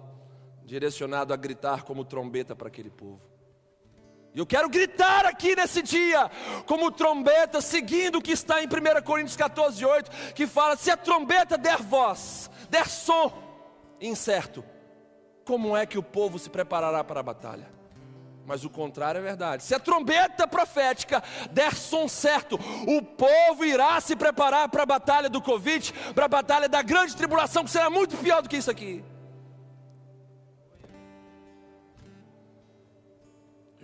[0.62, 3.33] direcionado a gritar como trombeta para aquele povo.
[4.34, 6.28] Eu quero gritar aqui nesse dia,
[6.66, 10.96] como trombeta, seguindo o que está em 1 Coríntios 14, 8, que fala: se a
[10.96, 13.32] trombeta der voz, der som
[14.00, 14.64] incerto,
[15.44, 17.72] como é que o povo se preparará para a batalha?
[18.44, 19.62] Mas o contrário é verdade.
[19.62, 25.30] Se a trombeta profética der som certo, o povo irá se preparar para a batalha
[25.30, 28.70] do Covid, para a batalha da grande tribulação, que será muito pior do que isso
[28.70, 29.02] aqui.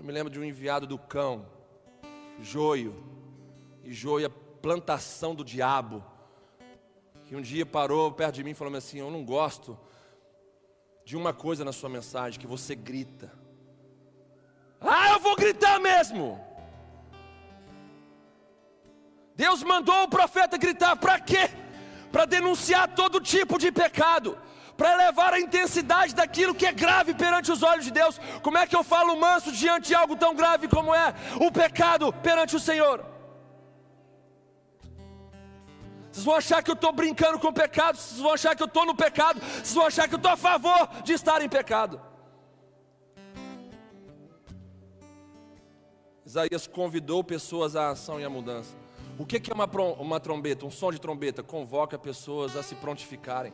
[0.00, 1.44] Eu me lembro de um enviado do cão,
[2.40, 3.04] joio,
[3.84, 4.28] e joio é
[4.62, 6.02] plantação do diabo,
[7.26, 9.78] que um dia parou perto de mim e falou assim: Eu não gosto
[11.04, 13.30] de uma coisa na sua mensagem, que você grita.
[14.80, 16.42] Ah, eu vou gritar mesmo.
[19.36, 21.50] Deus mandou o profeta gritar, para quê?
[22.10, 24.38] Para denunciar todo tipo de pecado
[24.80, 28.18] para elevar a intensidade daquilo que é grave perante os olhos de Deus.
[28.42, 32.10] Como é que eu falo manso diante de algo tão grave como é o pecado
[32.10, 33.04] perante o Senhor?
[36.10, 38.66] Vocês vão achar que eu estou brincando com o pecado, vocês vão achar que eu
[38.66, 42.00] estou no pecado, vocês vão achar que eu estou a favor de estar em pecado.
[46.24, 48.74] Isaías convidou pessoas à ação e à mudança.
[49.18, 49.66] O que é uma,
[49.98, 50.64] uma trombeta?
[50.64, 53.52] Um som de trombeta convoca pessoas a se prontificarem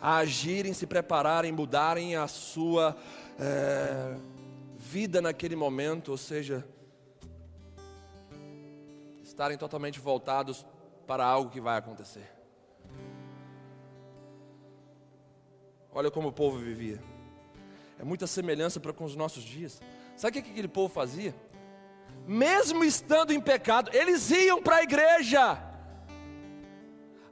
[0.00, 2.96] a agirem, se prepararem, mudarem a sua
[3.38, 4.16] é,
[4.78, 6.66] vida naquele momento, ou seja,
[9.22, 10.64] estarem totalmente voltados
[11.06, 12.30] para algo que vai acontecer.
[15.92, 17.00] Olha como o povo vivia.
[17.98, 19.80] É muita semelhança para com os nossos dias.
[20.16, 21.34] Sabe o que aquele povo fazia?
[22.26, 25.67] Mesmo estando em pecado, eles iam para a igreja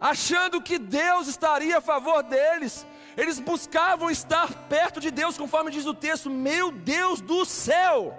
[0.00, 2.86] achando que Deus estaria a favor deles.
[3.16, 8.16] Eles buscavam estar perto de Deus, conforme diz o texto: Meu Deus do céu!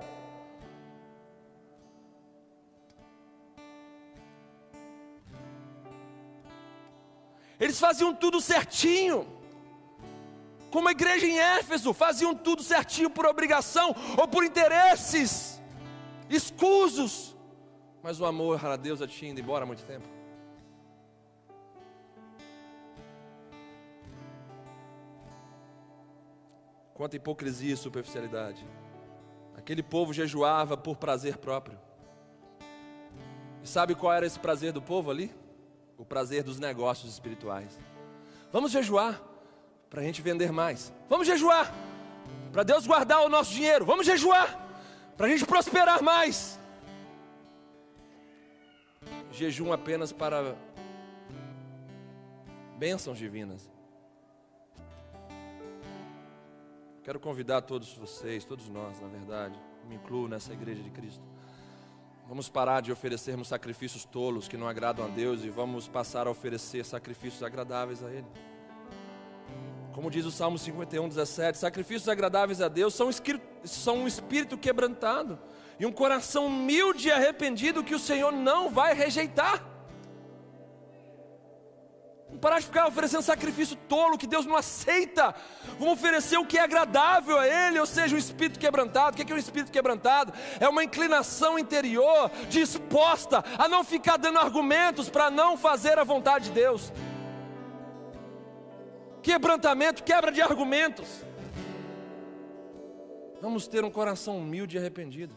[7.59, 9.27] Eles faziam tudo certinho,
[10.69, 15.57] como a igreja em Éfeso, faziam tudo certinho por obrigação ou por interesses
[16.29, 17.35] escusos,
[18.03, 20.16] mas o amor a Deus já tinha ido embora há muito tempo.
[26.97, 28.67] Quanta hipocrisia e superficialidade.
[29.55, 31.77] Aquele povo jejuava por prazer próprio.
[33.63, 35.31] E sabe qual era esse prazer do povo ali?
[35.95, 37.79] O prazer dos negócios espirituais.
[38.51, 39.21] Vamos jejuar
[39.91, 40.91] para a gente vender mais.
[41.07, 41.71] Vamos jejuar
[42.51, 43.85] para Deus guardar o nosso dinheiro.
[43.85, 44.59] Vamos jejuar
[45.15, 46.59] para a gente prosperar mais.
[49.31, 50.55] Jejum apenas para
[52.75, 53.76] bênçãos divinas.
[57.07, 61.23] Quero convidar todos vocês, todos nós, na verdade, me incluo nessa igreja de Cristo.
[62.27, 66.29] Vamos parar de oferecermos sacrifícios tolos que não agradam a Deus e vamos passar a
[66.29, 68.27] oferecer sacrifícios agradáveis a Ele.
[69.93, 73.09] Como diz o Salmo 51, 17: sacrifícios agradáveis a Deus são,
[73.63, 75.39] são um espírito quebrantado
[75.79, 79.76] e um coração humilde e arrependido que o Senhor não vai rejeitar.
[82.27, 85.33] Vamos parar de ficar oferecendo sacrifício tolo que Deus não aceita.
[85.79, 89.15] Vamos oferecer o que é agradável a Ele, ou seja, um espírito quebrantado.
[89.15, 90.33] O que é um espírito quebrantado?
[90.59, 96.45] É uma inclinação interior disposta a não ficar dando argumentos para não fazer a vontade
[96.45, 96.91] de Deus.
[99.21, 101.07] Quebrantamento, quebra de argumentos.
[103.41, 105.33] Vamos ter um coração humilde e arrependido.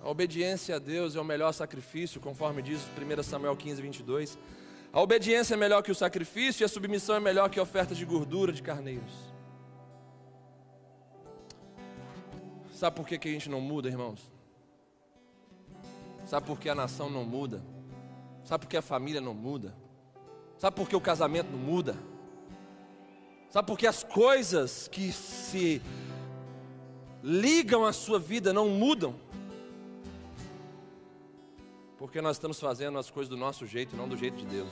[0.00, 4.38] A obediência a Deus é o melhor sacrifício, conforme diz 1 Samuel 15, 22.
[4.92, 7.94] A obediência é melhor que o sacrifício e a submissão é melhor que a oferta
[7.94, 9.12] de gordura de carneiros.
[12.72, 14.20] Sabe por que, que a gente não muda, irmãos?
[16.24, 17.62] Sabe por que a nação não muda?
[18.44, 19.74] Sabe por que a família não muda?
[20.56, 21.96] Sabe por que o casamento não muda?
[23.50, 25.82] Sabe por que as coisas que se
[27.22, 29.14] ligam à sua vida não mudam?
[31.98, 34.70] Porque nós estamos fazendo as coisas do nosso jeito, não do jeito de Deus.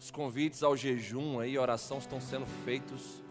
[0.00, 3.22] Os convites ao jejum e oração estão sendo feitos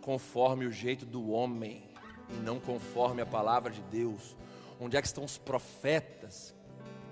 [0.00, 1.90] conforme o jeito do homem
[2.28, 4.36] e não conforme a palavra de Deus.
[4.80, 6.54] Onde é que estão os profetas?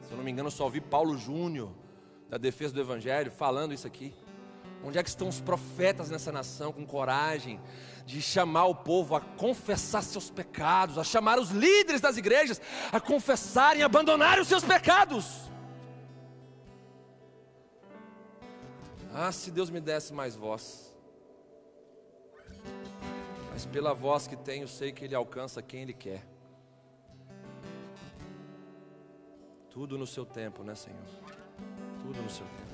[0.03, 1.71] Se eu não me engano, eu só ouvi Paulo Júnior,
[2.29, 4.15] da defesa do Evangelho, falando isso aqui.
[4.85, 7.61] Onde é que estão os profetas nessa nação com coragem
[8.07, 12.61] de chamar o povo a confessar seus pecados, a chamar os líderes das igrejas
[12.93, 15.49] a confessarem e abandonarem os seus pecados.
[19.13, 20.95] Ah, se Deus me desse mais voz.
[23.51, 26.25] mas pela voz que tenho, sei que Ele alcança quem Ele quer.
[29.69, 31.05] Tudo no seu tempo, né, Senhor?
[32.01, 32.68] Tudo no seu tempo.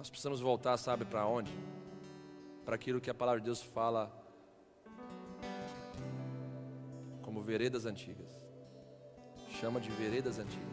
[0.00, 1.52] Nós precisamos voltar, sabe para onde?
[2.64, 4.10] Para aquilo que a palavra de Deus fala
[7.20, 8.32] como veredas antigas.
[9.60, 10.66] Chama de veredas antigas.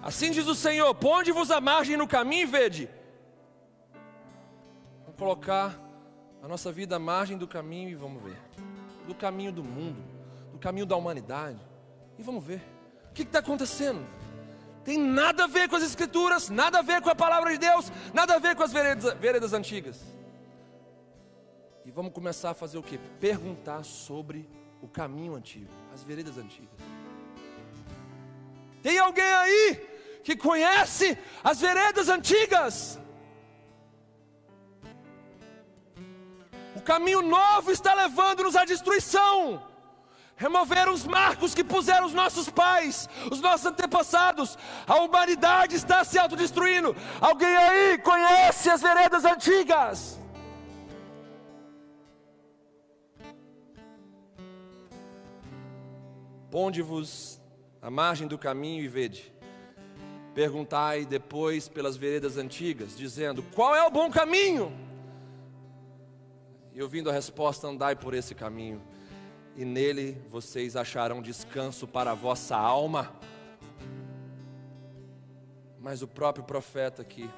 [0.00, 2.88] Assim diz o Senhor: ponde-vos a margem no caminho e vede.
[5.02, 5.78] Vamos colocar
[6.42, 8.40] a nossa vida à margem do caminho e vamos ver
[9.06, 10.02] do caminho do mundo,
[10.52, 11.60] do caminho da humanidade.
[12.18, 12.62] E vamos ver
[13.10, 14.21] o que está acontecendo.
[14.84, 17.90] Tem nada a ver com as Escrituras, nada a ver com a palavra de Deus,
[18.12, 20.00] nada a ver com as veredas, veredas antigas.
[21.84, 22.98] E vamos começar a fazer o que?
[23.20, 24.48] Perguntar sobre
[24.80, 26.70] o caminho antigo, as veredas antigas.
[28.82, 29.88] Tem alguém aí
[30.24, 32.98] que conhece as veredas antigas?
[36.74, 39.71] O caminho novo está levando-nos à destruição.
[40.36, 44.58] Remover os marcos que puseram os nossos pais, os nossos antepassados.
[44.86, 46.96] A humanidade está se autodestruindo.
[47.20, 50.18] Alguém aí conhece as veredas antigas?
[56.50, 57.40] Ponde-vos
[57.80, 59.32] à margem do caminho e vede.
[60.34, 64.72] Perguntai depois pelas veredas antigas, dizendo: Qual é o bom caminho?
[66.74, 68.82] E ouvindo a resposta, andai por esse caminho,
[69.56, 73.12] e nele vocês acharão descanso para a vossa alma.
[75.78, 77.28] Mas o próprio profeta aqui,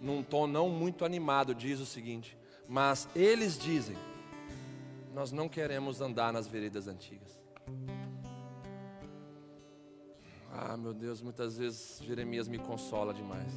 [0.00, 3.96] num tom não muito animado, diz o seguinte: Mas eles dizem,
[5.12, 7.40] nós não queremos andar nas veredas antigas.
[10.52, 13.52] Ah, meu Deus, muitas vezes Jeremias me consola demais.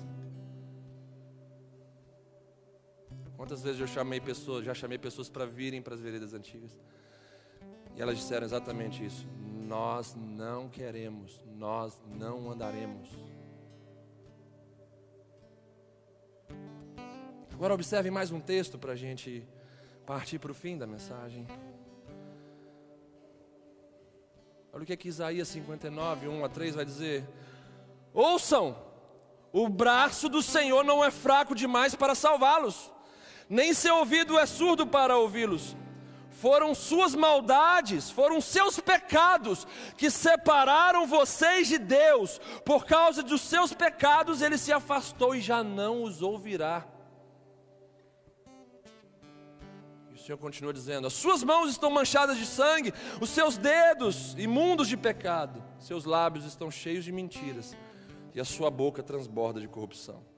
[3.35, 6.71] Quantas vezes eu chamei pessoas, já chamei pessoas para virem para as veredas antigas.
[7.95, 9.27] E elas disseram exatamente isso.
[9.67, 13.09] Nós não queremos, nós não andaremos.
[17.53, 19.47] Agora observe mais um texto para a gente
[20.05, 21.47] partir para o fim da mensagem.
[24.73, 27.27] Olha o que, é que Isaías 59, 1 a 3 vai dizer.
[28.13, 28.75] Ouçam,
[29.51, 32.91] o braço do Senhor não é fraco demais para salvá-los
[33.49, 35.75] nem seu ouvido é surdo para ouvi-los.
[36.43, 39.65] Foram suas maldades, foram seus pecados
[39.95, 42.37] que separaram vocês de Deus.
[42.65, 46.85] Por causa dos seus pecados, ele se afastou e já não os ouvirá.
[50.11, 54.35] E o Senhor continua dizendo: As suas mãos estão manchadas de sangue, os seus dedos
[54.37, 57.73] imundos de pecado, seus lábios estão cheios de mentiras,
[58.33, 60.32] e a sua boca transborda de corrupção.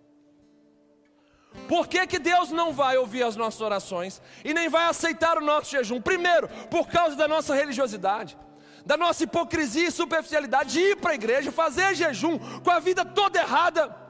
[1.68, 5.42] Por que, que Deus não vai ouvir as nossas orações e nem vai aceitar o
[5.42, 6.00] nosso jejum?
[6.02, 8.38] Primeiro, por causa da nossa religiosidade,
[8.86, 13.04] da nossa hipocrisia e superficialidade de ir para a igreja, fazer jejum com a vida
[13.04, 14.06] toda errada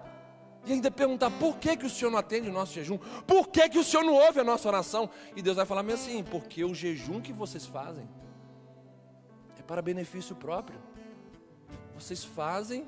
[0.65, 3.69] e ainda perguntar por que, que o Senhor não atende o nosso jejum, por que,
[3.69, 6.73] que o Senhor não ouve a nossa oração, e Deus vai falar assim: porque o
[6.73, 8.09] jejum que vocês fazem
[9.57, 10.79] é para benefício próprio,
[11.93, 12.87] vocês fazem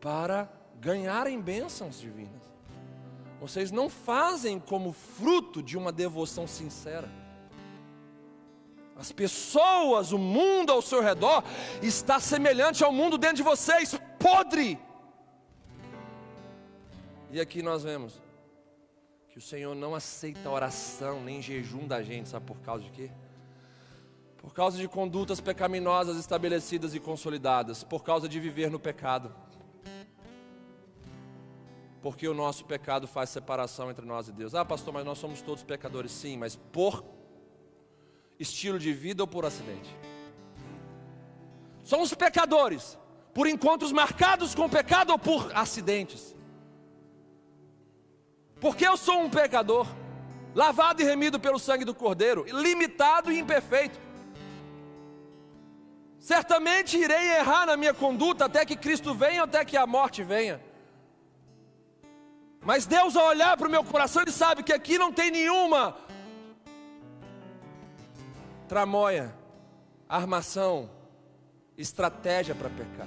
[0.00, 0.50] para
[0.80, 2.57] ganharem bênçãos divinas.
[3.40, 7.08] Vocês não fazem como fruto de uma devoção sincera.
[8.96, 11.44] As pessoas, o mundo ao seu redor
[11.80, 14.76] está semelhante ao mundo dentro de vocês, podre.
[17.30, 18.20] E aqui nós vemos
[19.30, 23.10] que o Senhor não aceita oração nem jejum da gente, sabe por causa de quê?
[24.38, 29.32] Por causa de condutas pecaminosas estabelecidas e consolidadas, por causa de viver no pecado
[32.00, 34.54] porque o nosso pecado faz separação entre nós e Deus.
[34.54, 37.04] Ah, pastor, mas nós somos todos pecadores, sim, mas por
[38.38, 39.94] estilo de vida ou por acidente?
[41.82, 42.98] Somos pecadores
[43.34, 46.36] por encontros marcados com pecado ou por acidentes?
[48.60, 49.86] Porque eu sou um pecador,
[50.54, 53.98] lavado e remido pelo sangue do Cordeiro, limitado e imperfeito.
[56.18, 60.67] Certamente irei errar na minha conduta até que Cristo venha, até que a morte venha.
[62.60, 65.96] Mas Deus, ao olhar para o meu coração, Ele sabe que aqui não tem nenhuma
[68.68, 69.34] tramóia,
[70.08, 70.90] armação,
[71.76, 73.06] estratégia para pecar.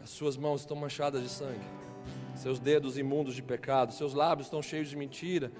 [0.00, 1.58] As suas mãos estão manchadas de sangue,
[2.36, 5.50] seus dedos imundos de pecado, seus lábios estão cheios de mentira,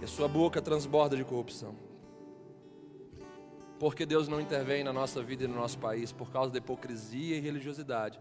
[0.00, 1.74] e a sua boca transborda de corrupção.
[3.78, 7.38] porque Deus não intervém na nossa vida e no nosso país por causa da hipocrisia
[7.38, 8.20] e religiosidade,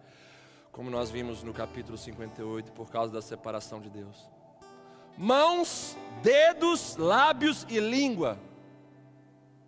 [0.72, 4.30] como nós vimos no capítulo 58, por causa da separação de Deus.
[5.18, 8.40] Mãos, dedos, lábios e língua,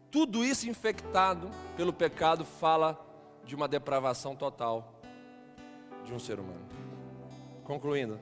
[0.10, 2.98] tudo isso infectado pelo pecado, fala
[3.44, 5.02] de uma depravação total
[6.06, 6.66] de um ser humano.
[7.66, 8.18] Concluindo,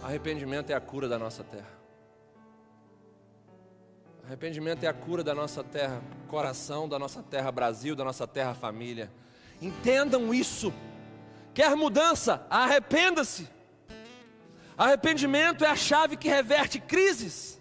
[0.00, 1.73] arrependimento é a cura da nossa terra.
[4.26, 8.54] Arrependimento é a cura da nossa terra, coração da nossa terra, Brasil, da nossa terra,
[8.54, 9.12] família.
[9.60, 10.72] Entendam isso.
[11.52, 12.46] Quer mudança?
[12.48, 13.48] Arrependa-se.
[14.76, 17.60] Arrependimento é a chave que reverte crises.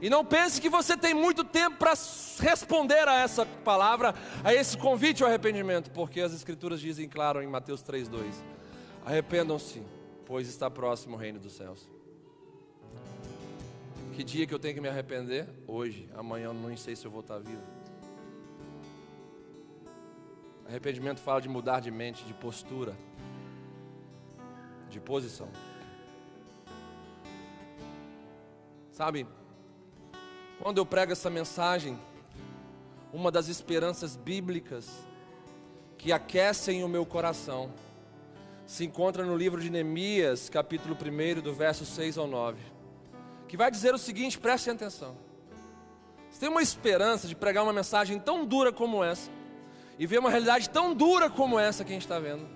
[0.00, 1.92] E não pense que você tem muito tempo para
[2.40, 7.46] responder a essa palavra, a esse convite ao arrependimento, porque as Escrituras dizem claro em
[7.46, 8.32] Mateus 3,2:
[9.04, 9.80] Arrependam-se,
[10.26, 11.88] pois está próximo o reino dos céus.
[14.12, 15.48] Que dia que eu tenho que me arrepender?
[15.66, 17.62] Hoje, amanhã eu não sei se eu vou estar vivo.
[20.68, 22.94] Arrependimento fala de mudar de mente, de postura,
[24.90, 25.48] de posição.
[28.90, 29.26] Sabe,
[30.60, 31.98] quando eu prego essa mensagem,
[33.14, 34.90] uma das esperanças bíblicas
[35.96, 37.72] que aquecem o meu coração
[38.66, 42.71] se encontra no livro de Neemias, capítulo 1, do verso 6 ao 9
[43.52, 45.14] que vai dizer o seguinte: prestem atenção.
[46.30, 49.30] Você tem uma esperança de pregar uma mensagem tão dura como essa,
[49.98, 52.48] e ver uma realidade tão dura como essa que a gente está vendo.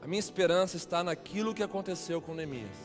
[0.00, 2.76] A minha esperança está naquilo que aconteceu com Neemias.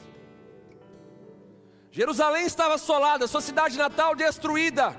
[1.92, 4.98] Jerusalém estava assolada, sua cidade natal destruída.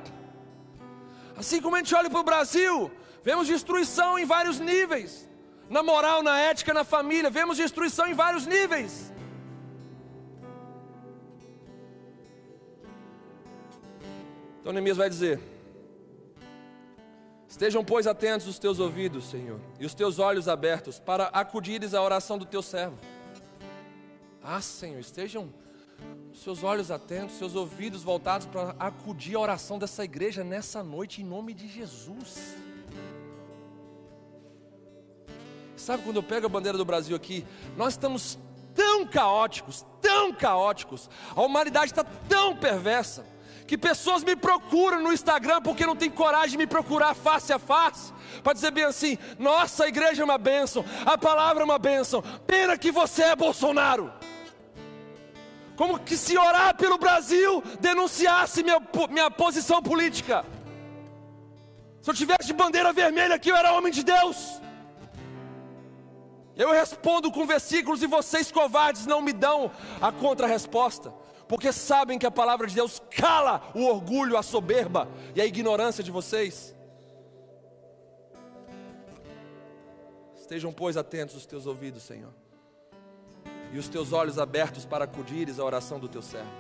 [1.36, 2.92] Assim como a gente olha para o Brasil,
[3.24, 5.28] vemos destruição em vários níveis.
[5.68, 9.12] Na moral, na ética, na família, vemos destruição em vários níveis.
[14.68, 15.40] Então Neemias vai dizer:
[17.48, 22.02] Estejam, pois, atentos os teus ouvidos, Senhor, e os teus olhos abertos, para acudires à
[22.02, 22.98] oração do teu servo.
[24.42, 25.48] Ah, Senhor, estejam
[26.30, 31.22] os seus olhos atentos, seus ouvidos voltados para acudir à oração dessa igreja nessa noite,
[31.22, 32.54] em nome de Jesus.
[35.78, 37.42] Sabe quando eu pego a bandeira do Brasil aqui,
[37.74, 38.38] nós estamos
[38.74, 43.24] tão caóticos, tão caóticos, a humanidade está tão perversa
[43.68, 47.58] que pessoas me procuram no Instagram porque não tem coragem de me procurar face a
[47.58, 51.78] face, para dizer bem assim: nossa, a igreja é uma bênção, a palavra é uma
[51.78, 54.10] bênção, pena que você é Bolsonaro.
[55.76, 60.44] Como que se orar pelo Brasil denunciasse minha, minha posição política.
[62.00, 64.60] Se eu tivesse de bandeira vermelha aqui, eu era homem de Deus.
[66.56, 71.12] Eu respondo com versículos e vocês covardes não me dão a contra-resposta
[71.48, 76.04] porque sabem que a palavra de Deus cala o orgulho, a soberba e a ignorância
[76.04, 76.76] de vocês.
[80.36, 82.32] Estejam, pois, atentos os teus ouvidos, Senhor,
[83.72, 86.50] e os teus olhos abertos para acudires à oração do teu servo.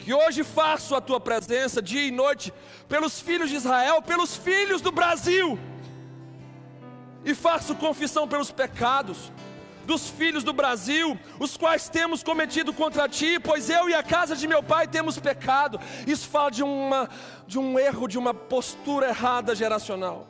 [0.00, 2.52] Que hoje faço a tua presença dia e noite
[2.88, 5.58] pelos filhos de Israel, pelos filhos do Brasil,
[7.24, 9.30] e faço confissão pelos pecados,
[9.86, 14.36] dos filhos do Brasil, os quais temos cometido contra ti, pois eu e a casa
[14.36, 15.80] de meu pai temos pecado.
[16.06, 17.08] Isso fala de, uma,
[17.46, 20.26] de um erro, de uma postura errada geracional.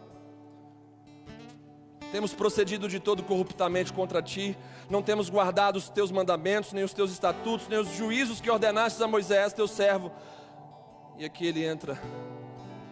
[2.13, 6.93] Temos procedido de todo corruptamente contra ti, não temos guardado os teus mandamentos, nem os
[6.93, 10.11] teus estatutos, nem os juízos que ordenaste a Moisés, teu servo.
[11.17, 12.01] E aqui ele entra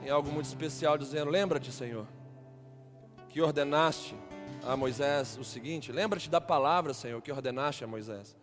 [0.05, 2.07] em algo muito especial, dizendo: Lembra-te, Senhor,
[3.29, 4.15] que ordenaste
[4.67, 8.37] a Moisés o seguinte: Lembra-te da palavra, Senhor, que ordenaste a Moisés,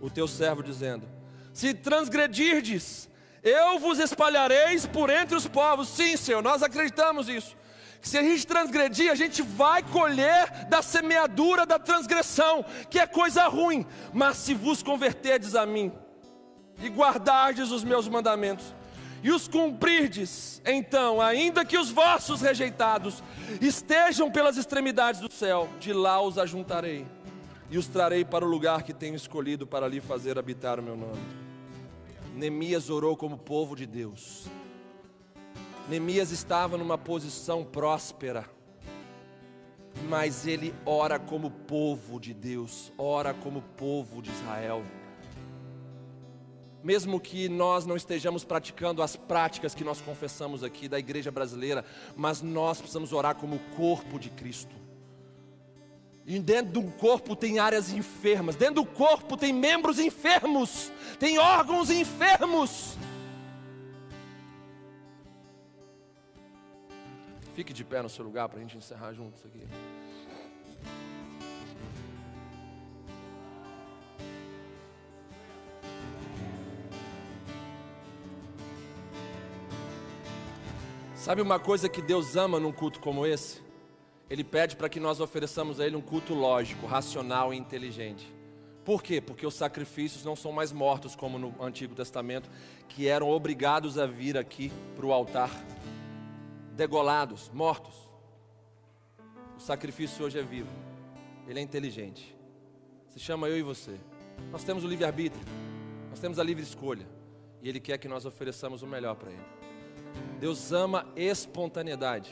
[0.00, 1.08] o teu servo, dizendo:
[1.52, 3.08] Se transgredirdes,
[3.42, 5.88] eu vos espalhareis por entre os povos.
[5.88, 7.56] Sim, Senhor, nós acreditamos nisso.
[8.00, 13.06] Que se a gente transgredir, a gente vai colher da semeadura da transgressão, que é
[13.06, 13.86] coisa ruim.
[14.12, 15.92] Mas se vos converterdes a mim
[16.82, 18.74] e guardardes os meus mandamentos,
[19.22, 23.22] e os cumprirdes, então, ainda que os vossos rejeitados
[23.60, 27.06] estejam pelas extremidades do céu, de lá os ajuntarei
[27.70, 30.96] e os trarei para o lugar que tenho escolhido para ali fazer habitar o meu
[30.96, 31.20] nome.
[32.34, 34.46] Neemias orou como povo de Deus.
[35.88, 38.48] Neemias estava numa posição próspera,
[40.08, 44.82] mas ele ora como povo de Deus, ora como povo de Israel
[46.82, 51.84] mesmo que nós não estejamos praticando as práticas que nós confessamos aqui da igreja brasileira,
[52.16, 54.74] mas nós precisamos orar como o corpo de Cristo.
[56.26, 61.90] E dentro do corpo tem áreas enfermas, dentro do corpo tem membros enfermos, tem órgãos
[61.90, 62.96] enfermos.
[67.54, 69.66] Fique de pé no seu lugar para a gente encerrar juntos aqui.
[81.20, 83.60] Sabe uma coisa que Deus ama num culto como esse?
[84.30, 88.34] Ele pede para que nós ofereçamos a Ele um culto lógico, racional e inteligente.
[88.86, 89.20] Por quê?
[89.20, 92.48] Porque os sacrifícios não são mais mortos como no Antigo Testamento,
[92.88, 95.50] que eram obrigados a vir aqui para o altar,
[96.74, 98.08] degolados, mortos.
[99.58, 100.72] O sacrifício hoje é vivo,
[101.46, 102.34] ele é inteligente.
[103.08, 103.94] Se chama eu e você.
[104.50, 105.44] Nós temos o livre-arbítrio,
[106.08, 107.06] nós temos a livre escolha,
[107.60, 109.59] e Ele quer que nós ofereçamos o melhor para Ele.
[110.38, 112.30] Deus ama espontaneidade.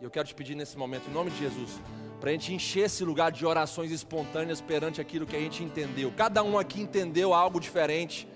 [0.00, 1.80] E eu quero te pedir nesse momento, em nome de Jesus,
[2.20, 6.12] para a gente encher esse lugar de orações espontâneas perante aquilo que a gente entendeu.
[6.16, 8.28] Cada um aqui entendeu algo diferente,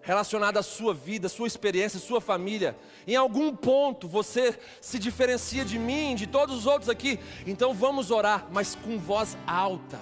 [0.00, 2.76] relacionado à sua vida, sua experiência, sua família.
[3.08, 7.18] Em algum ponto você se diferencia de mim, de todos os outros aqui.
[7.44, 9.98] Então vamos orar, mas com voz alta.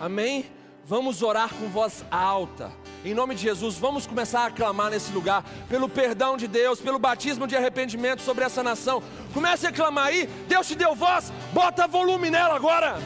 [0.00, 0.46] Amém?
[0.84, 2.70] Vamos orar com voz alta.
[3.04, 6.98] Em nome de Jesus, vamos começar a clamar nesse lugar pelo perdão de Deus, pelo
[6.98, 9.02] batismo de arrependimento sobre essa nação.
[9.34, 10.26] Comece a clamar aí.
[10.48, 12.96] Deus te deu voz, bota volume nela agora.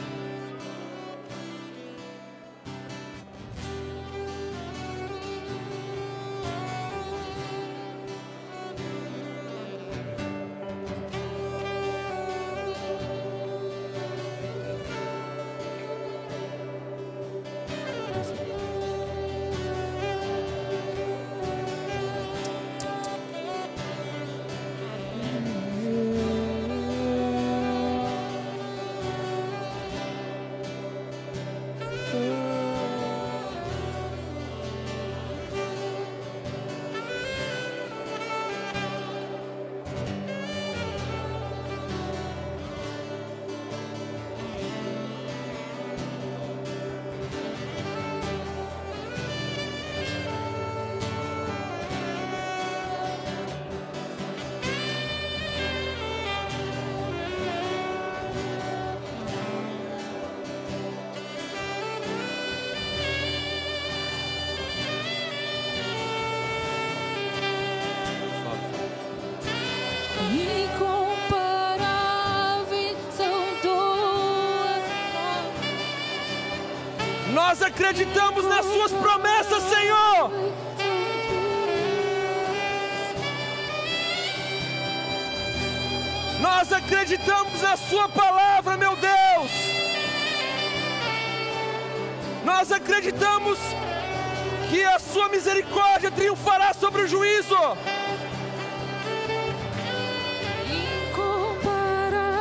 [77.49, 80.31] Nós acreditamos nas Suas promessas, Senhor.
[86.39, 89.51] Nós acreditamos na Sua palavra, meu Deus.
[92.45, 93.57] Nós acreditamos
[94.69, 97.57] que a Sua misericórdia triunfará sobre o juízo.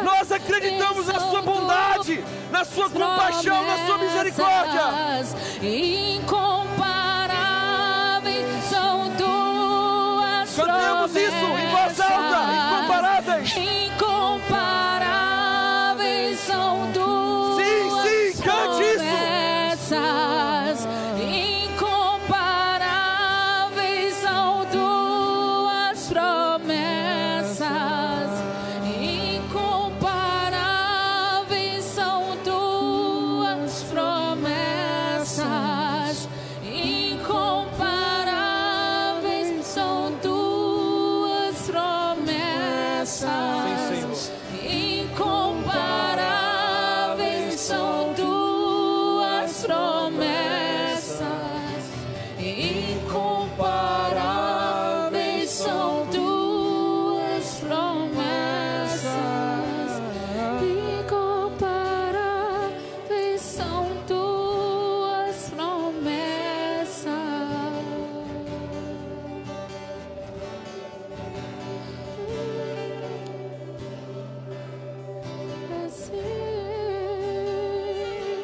[0.05, 1.58] Nós acreditamos na Sua bondade,
[2.51, 4.83] na Sua compaixão, na Sua misericórdia.
[5.63, 11.68] Incomparáveis são tuas Cantemos isso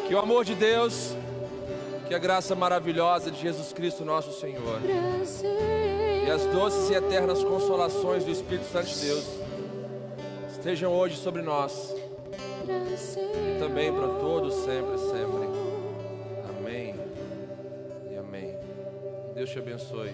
[0.07, 1.17] Que o amor de Deus,
[2.07, 4.81] que a graça maravilhosa de Jesus Cristo, nosso Senhor,
[6.27, 9.25] e as doces e eternas consolações do Espírito Santo de Deus
[10.51, 11.95] estejam hoje sobre nós
[12.65, 15.49] e também para todos, sempre, sempre.
[16.49, 16.95] Amém
[18.11, 18.57] e amém.
[19.35, 20.11] Deus te abençoe.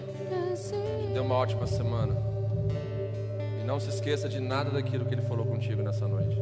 [1.13, 2.15] Dê uma ótima semana.
[3.61, 6.37] E não se esqueça de nada daquilo que Ele falou contigo nessa noite.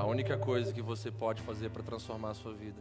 [0.00, 2.80] A única coisa que você pode fazer para transformar a sua vida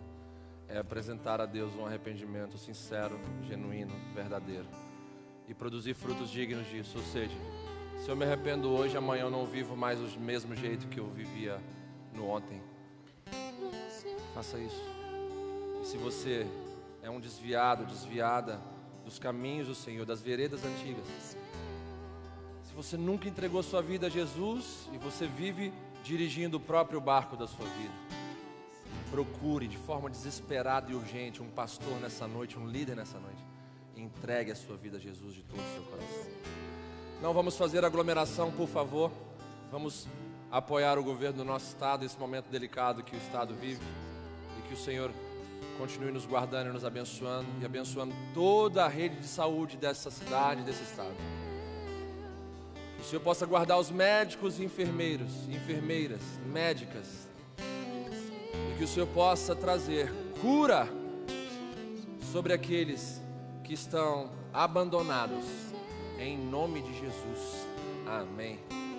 [0.69, 4.65] é apresentar a Deus um arrependimento sincero, genuíno, verdadeiro
[5.45, 6.97] e produzir frutos dignos disso.
[6.97, 7.35] Ou seja,
[7.97, 11.09] Se eu me arrependo hoje, amanhã eu não vivo mais do mesmo jeito que eu
[11.09, 11.59] vivia
[12.13, 12.61] no ontem.
[14.33, 14.81] Faça isso.
[15.83, 16.47] E se você
[17.03, 18.61] é um desviado, desviada
[19.03, 21.35] dos caminhos do Senhor, das veredas antigas,
[22.63, 27.35] se você nunca entregou sua vida a Jesus e você vive dirigindo o próprio barco
[27.35, 27.93] da sua vida,
[29.09, 33.43] procure de forma desesperada e urgente um pastor nessa noite, um líder nessa noite.
[33.95, 36.31] Entregue a sua vida a Jesus de todo o seu coração.
[37.21, 39.11] Não vamos fazer aglomeração, por favor.
[39.71, 40.07] Vamos
[40.49, 43.81] apoiar o governo do nosso estado nesse momento delicado que o estado vive
[44.57, 45.11] e que o Senhor
[45.77, 50.63] continue nos guardando e nos abençoando e abençoando toda a rede de saúde dessa cidade,
[50.63, 51.15] desse estado.
[52.99, 57.27] O Senhor possa guardar os médicos e enfermeiros, enfermeiras, médicas,
[57.57, 60.87] e que o Senhor possa trazer cura
[62.31, 63.21] sobre aqueles
[63.63, 65.45] que estão abandonados,
[66.19, 67.67] em nome de Jesus.
[68.05, 68.79] Amém.